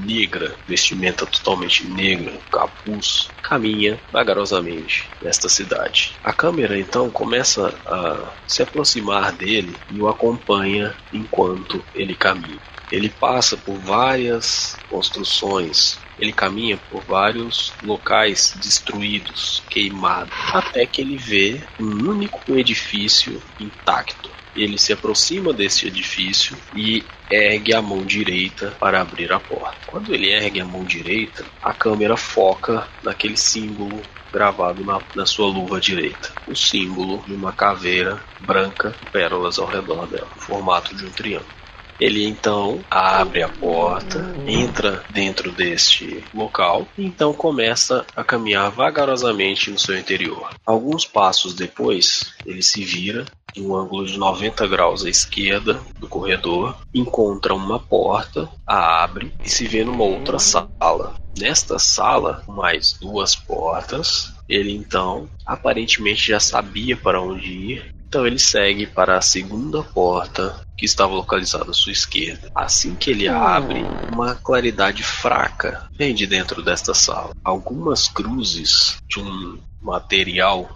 negra, 0.00 0.56
vestimenta 0.66 1.26
totalmente 1.26 1.86
negra, 1.86 2.38
capuz, 2.50 3.28
caminha 3.42 4.00
vagarosamente 4.10 5.08
nesta 5.20 5.48
cidade. 5.48 6.14
A 6.24 6.32
câmera 6.32 6.78
então 6.78 7.10
começa 7.10 7.74
a 7.86 8.32
se 8.46 8.62
aproximar 8.62 9.32
dele 9.32 9.74
e 9.90 10.00
o 10.00 10.08
acompanha 10.08 10.94
enquanto 11.12 11.84
ele 11.94 12.14
caminha. 12.14 12.60
Ele 12.90 13.08
passa 13.08 13.56
por 13.56 13.78
várias 13.78 14.76
construções, 14.90 15.98
ele 16.18 16.32
caminha 16.32 16.78
por 16.90 17.02
vários 17.02 17.72
locais 17.82 18.54
destruídos, 18.62 19.62
queimados, 19.70 20.34
até 20.52 20.84
que 20.84 21.00
ele 21.00 21.16
vê 21.16 21.62
um 21.80 22.10
único 22.10 22.54
edifício 22.54 23.42
intacto. 23.58 24.30
Ele 24.54 24.78
se 24.78 24.92
aproxima 24.92 25.52
desse 25.52 25.86
edifício 25.86 26.56
e 26.74 27.04
ergue 27.30 27.74
a 27.74 27.80
mão 27.80 28.04
direita 28.04 28.72
para 28.78 29.00
abrir 29.00 29.32
a 29.32 29.40
porta. 29.40 29.78
Quando 29.86 30.14
ele 30.14 30.30
ergue 30.30 30.60
a 30.60 30.64
mão 30.64 30.84
direita, 30.84 31.44
a 31.62 31.72
câmera 31.72 32.16
foca 32.16 32.86
naquele 33.02 33.36
símbolo 33.36 34.00
gravado 34.32 34.84
na, 34.84 35.00
na 35.14 35.26
sua 35.26 35.46
luva 35.46 35.80
direita. 35.80 36.32
O 36.46 36.54
símbolo 36.56 37.22
de 37.26 37.34
uma 37.34 37.52
caveira 37.52 38.20
branca, 38.40 38.94
pérolas 39.12 39.58
ao 39.58 39.66
redor 39.66 40.06
dela, 40.06 40.28
no 40.34 40.42
formato 40.42 40.94
de 40.94 41.04
um 41.04 41.10
triângulo. 41.10 41.62
Ele 42.00 42.26
então 42.26 42.80
abre 42.90 43.42
a 43.44 43.48
porta, 43.48 44.34
entra 44.44 45.04
dentro 45.10 45.52
deste 45.52 46.24
local 46.34 46.88
e 46.98 47.04
então 47.04 47.32
começa 47.32 48.04
a 48.16 48.24
caminhar 48.24 48.70
vagarosamente 48.70 49.70
no 49.70 49.78
seu 49.78 49.96
interior. 49.96 50.50
Alguns 50.66 51.04
passos 51.04 51.54
depois, 51.54 52.34
ele 52.44 52.62
se 52.62 52.82
vira 52.82 53.24
em 53.56 53.66
um 53.66 53.76
ângulo 53.76 54.06
de 54.06 54.18
90 54.18 54.66
graus 54.66 55.04
à 55.04 55.10
esquerda 55.10 55.80
do 55.98 56.08
corredor, 56.08 56.76
encontra 56.94 57.54
uma 57.54 57.78
porta, 57.78 58.48
a 58.66 59.02
abre 59.02 59.32
e 59.44 59.48
se 59.48 59.66
vê 59.66 59.84
numa 59.84 60.04
outra 60.04 60.38
sala. 60.38 61.14
Nesta 61.38 61.78
sala, 61.78 62.44
mais 62.46 62.92
duas 63.00 63.34
portas, 63.34 64.32
ele 64.48 64.72
então 64.72 65.28
aparentemente 65.46 66.28
já 66.28 66.38
sabia 66.38 66.96
para 66.96 67.20
onde 67.20 67.50
ir 67.50 68.02
então 68.12 68.26
ele 68.26 68.38
segue 68.38 68.86
para 68.86 69.16
a 69.16 69.22
segunda 69.22 69.82
porta 69.82 70.60
que 70.76 70.84
estava 70.84 71.14
localizada 71.14 71.70
à 71.70 71.72
sua 71.72 71.92
esquerda. 71.92 72.52
Assim 72.54 72.94
que 72.94 73.10
ele 73.10 73.26
abre, 73.26 73.82
uma 74.12 74.34
claridade 74.34 75.02
fraca 75.02 75.88
vem 75.96 76.14
de 76.14 76.26
dentro 76.26 76.62
desta 76.62 76.92
sala. 76.92 77.34
Algumas 77.42 78.08
cruzes 78.08 78.98
de 79.08 79.18
um 79.18 79.58
material 79.80 80.68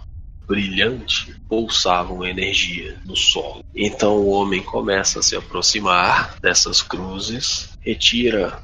brilhante 0.47 1.35
pulsavam 1.49 2.25
energia 2.25 2.97
no 3.05 3.15
solo. 3.15 3.63
Então 3.75 4.15
o 4.17 4.29
homem 4.29 4.63
começa 4.63 5.19
a 5.19 5.23
se 5.23 5.35
aproximar 5.35 6.37
dessas 6.39 6.81
cruzes, 6.81 7.77
retira 7.81 8.61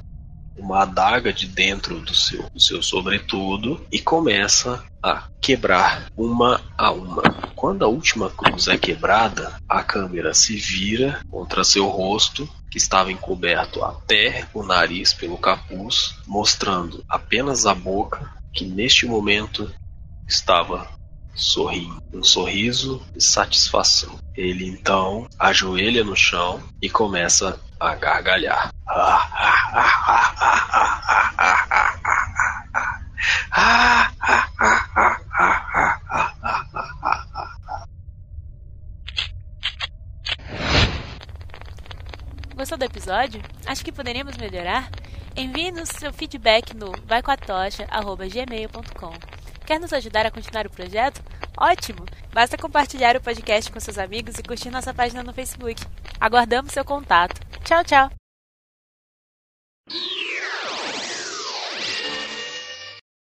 uma 0.57 0.83
adaga 0.83 1.33
de 1.33 1.47
dentro 1.47 1.99
do 1.99 2.13
seu, 2.13 2.49
do 2.49 2.59
seu 2.59 2.81
sobretudo 2.81 3.85
e 3.91 3.99
começa 3.99 4.83
a 5.01 5.27
quebrar 5.41 6.05
uma 6.15 6.61
a 6.77 6.91
uma. 6.91 7.23
Quando 7.55 7.83
a 7.83 7.87
última 7.87 8.29
cruz 8.29 8.67
é 8.67 8.77
quebrada, 8.77 9.53
a 9.67 9.83
câmera 9.83 10.33
se 10.33 10.55
vira 10.55 11.21
contra 11.29 11.63
seu 11.63 11.87
rosto, 11.87 12.47
que 12.69 12.77
estava 12.77 13.11
encoberto 13.11 13.83
até 13.83 14.47
o 14.53 14.63
nariz 14.63 15.13
pelo 15.13 15.37
capuz, 15.37 16.15
mostrando 16.27 17.03
apenas 17.07 17.65
a 17.65 17.73
boca, 17.73 18.31
que 18.53 18.65
neste 18.65 19.05
momento 19.05 19.69
estava 20.27 20.87
sorrindo, 21.35 22.01
um 22.13 22.23
sorriso 22.23 23.05
de 23.13 23.23
satisfação. 23.23 24.17
Ele 24.35 24.67
então 24.67 25.27
ajoelha 25.37 26.03
no 26.03 26.15
chão 26.15 26.59
e 26.81 26.89
começa 26.89 27.59
a 27.79 27.93
gargalhar. 27.95 28.71
Gostou 42.55 42.77
do 42.77 42.85
episódio? 42.85 43.41
Acho 43.65 43.83
que 43.83 43.91
poderíamos 43.91 44.37
melhorar? 44.37 44.89
Envie-nos 45.35 45.89
seu 45.89 46.13
feedback 46.13 46.75
no 46.75 46.91
vaicoatocha.gmail.com 47.07 49.13
Quer 49.65 49.79
nos 49.79 49.93
ajudar 49.93 50.25
a 50.25 50.31
continuar 50.31 50.67
o 50.67 50.69
projeto? 50.69 51.22
Ótimo! 51.63 52.05
Basta 52.33 52.57
compartilhar 52.57 53.15
o 53.15 53.21
podcast 53.21 53.71
com 53.71 53.79
seus 53.79 53.97
amigos 53.97 54.37
e 54.37 54.43
curtir 54.43 54.69
nossa 54.69 54.93
página 54.93 55.23
no 55.23 55.31
Facebook. 55.31 55.81
Aguardamos 56.19 56.73
seu 56.73 56.83
contato. 56.83 57.39
Tchau, 57.63 57.81
tchau! 57.85 58.09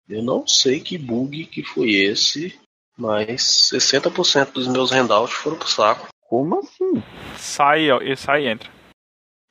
Eu 0.09 0.21
não 0.21 0.45
sei 0.45 0.81
que 0.81 0.97
bug 0.97 1.45
que 1.45 1.63
foi 1.63 1.91
esse, 1.91 2.59
mas 2.97 3.71
60% 3.71 4.51
dos 4.51 4.67
meus 4.67 4.91
handouts 4.91 5.33
foram 5.33 5.57
pro 5.57 5.69
saco. 5.69 6.09
Como 6.27 6.59
assim? 6.59 7.01
Sai, 7.37 7.89
ó, 7.91 8.01
e 8.01 8.13
sai 8.17 8.43
e 8.43 8.49
entra. 8.49 8.69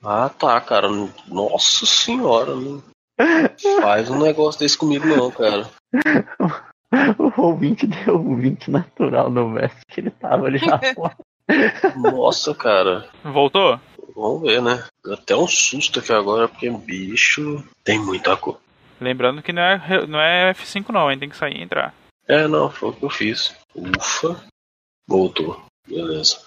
Ah, 0.03 0.29
tá, 0.29 0.61
cara. 0.61 0.89
Nossa 1.29 1.87
senhora, 1.87 2.55
não 2.55 2.85
faz 3.81 4.11
um 4.11 4.21
negócio 4.21 4.61
desse 4.61 4.77
comigo 4.77 5.07
não, 5.07 5.31
cara. 5.31 5.71
O 7.19 7.41
ouvinte 7.41 7.87
deu 7.87 8.17
um 8.17 8.37
20 8.37 8.71
natural 8.71 9.31
no 9.31 9.55
verso 9.55 9.79
que 9.89 10.01
ele 10.01 10.11
tava 10.11 10.47
ali 10.47 10.59
já 10.59 10.79
fora. 10.95 11.17
Nossa, 11.97 12.55
cara. 12.55 13.09
Voltou? 13.25 13.81
Vamos 14.15 14.43
ver, 14.43 14.61
né? 14.61 14.85
Até 15.11 15.35
um 15.35 15.47
susto 15.47 16.01
aqui 16.01 16.13
agora, 16.13 16.49
porque 16.49 16.71
bicho 16.71 17.65
tem 17.83 17.99
muita 17.99 18.37
cor. 18.37 18.61
Lembrando 19.01 19.43
que 19.43 19.53
não 19.53 19.63
é, 19.63 20.07
não 20.07 20.21
é 20.21 20.53
F5 20.53 20.91
não, 20.91 21.11
hein? 21.11 21.19
Tem 21.19 21.29
que 21.29 21.37
sair 21.37 21.57
e 21.57 21.63
entrar. 21.63 21.95
É, 22.29 22.47
não, 22.47 22.71
foi 22.71 22.91
o 22.91 22.93
que 22.93 23.05
eu 23.05 23.11
fiz. 23.11 23.57
Ufa. 23.75 24.41
Voltou. 25.09 25.61
Beleza. 25.89 26.45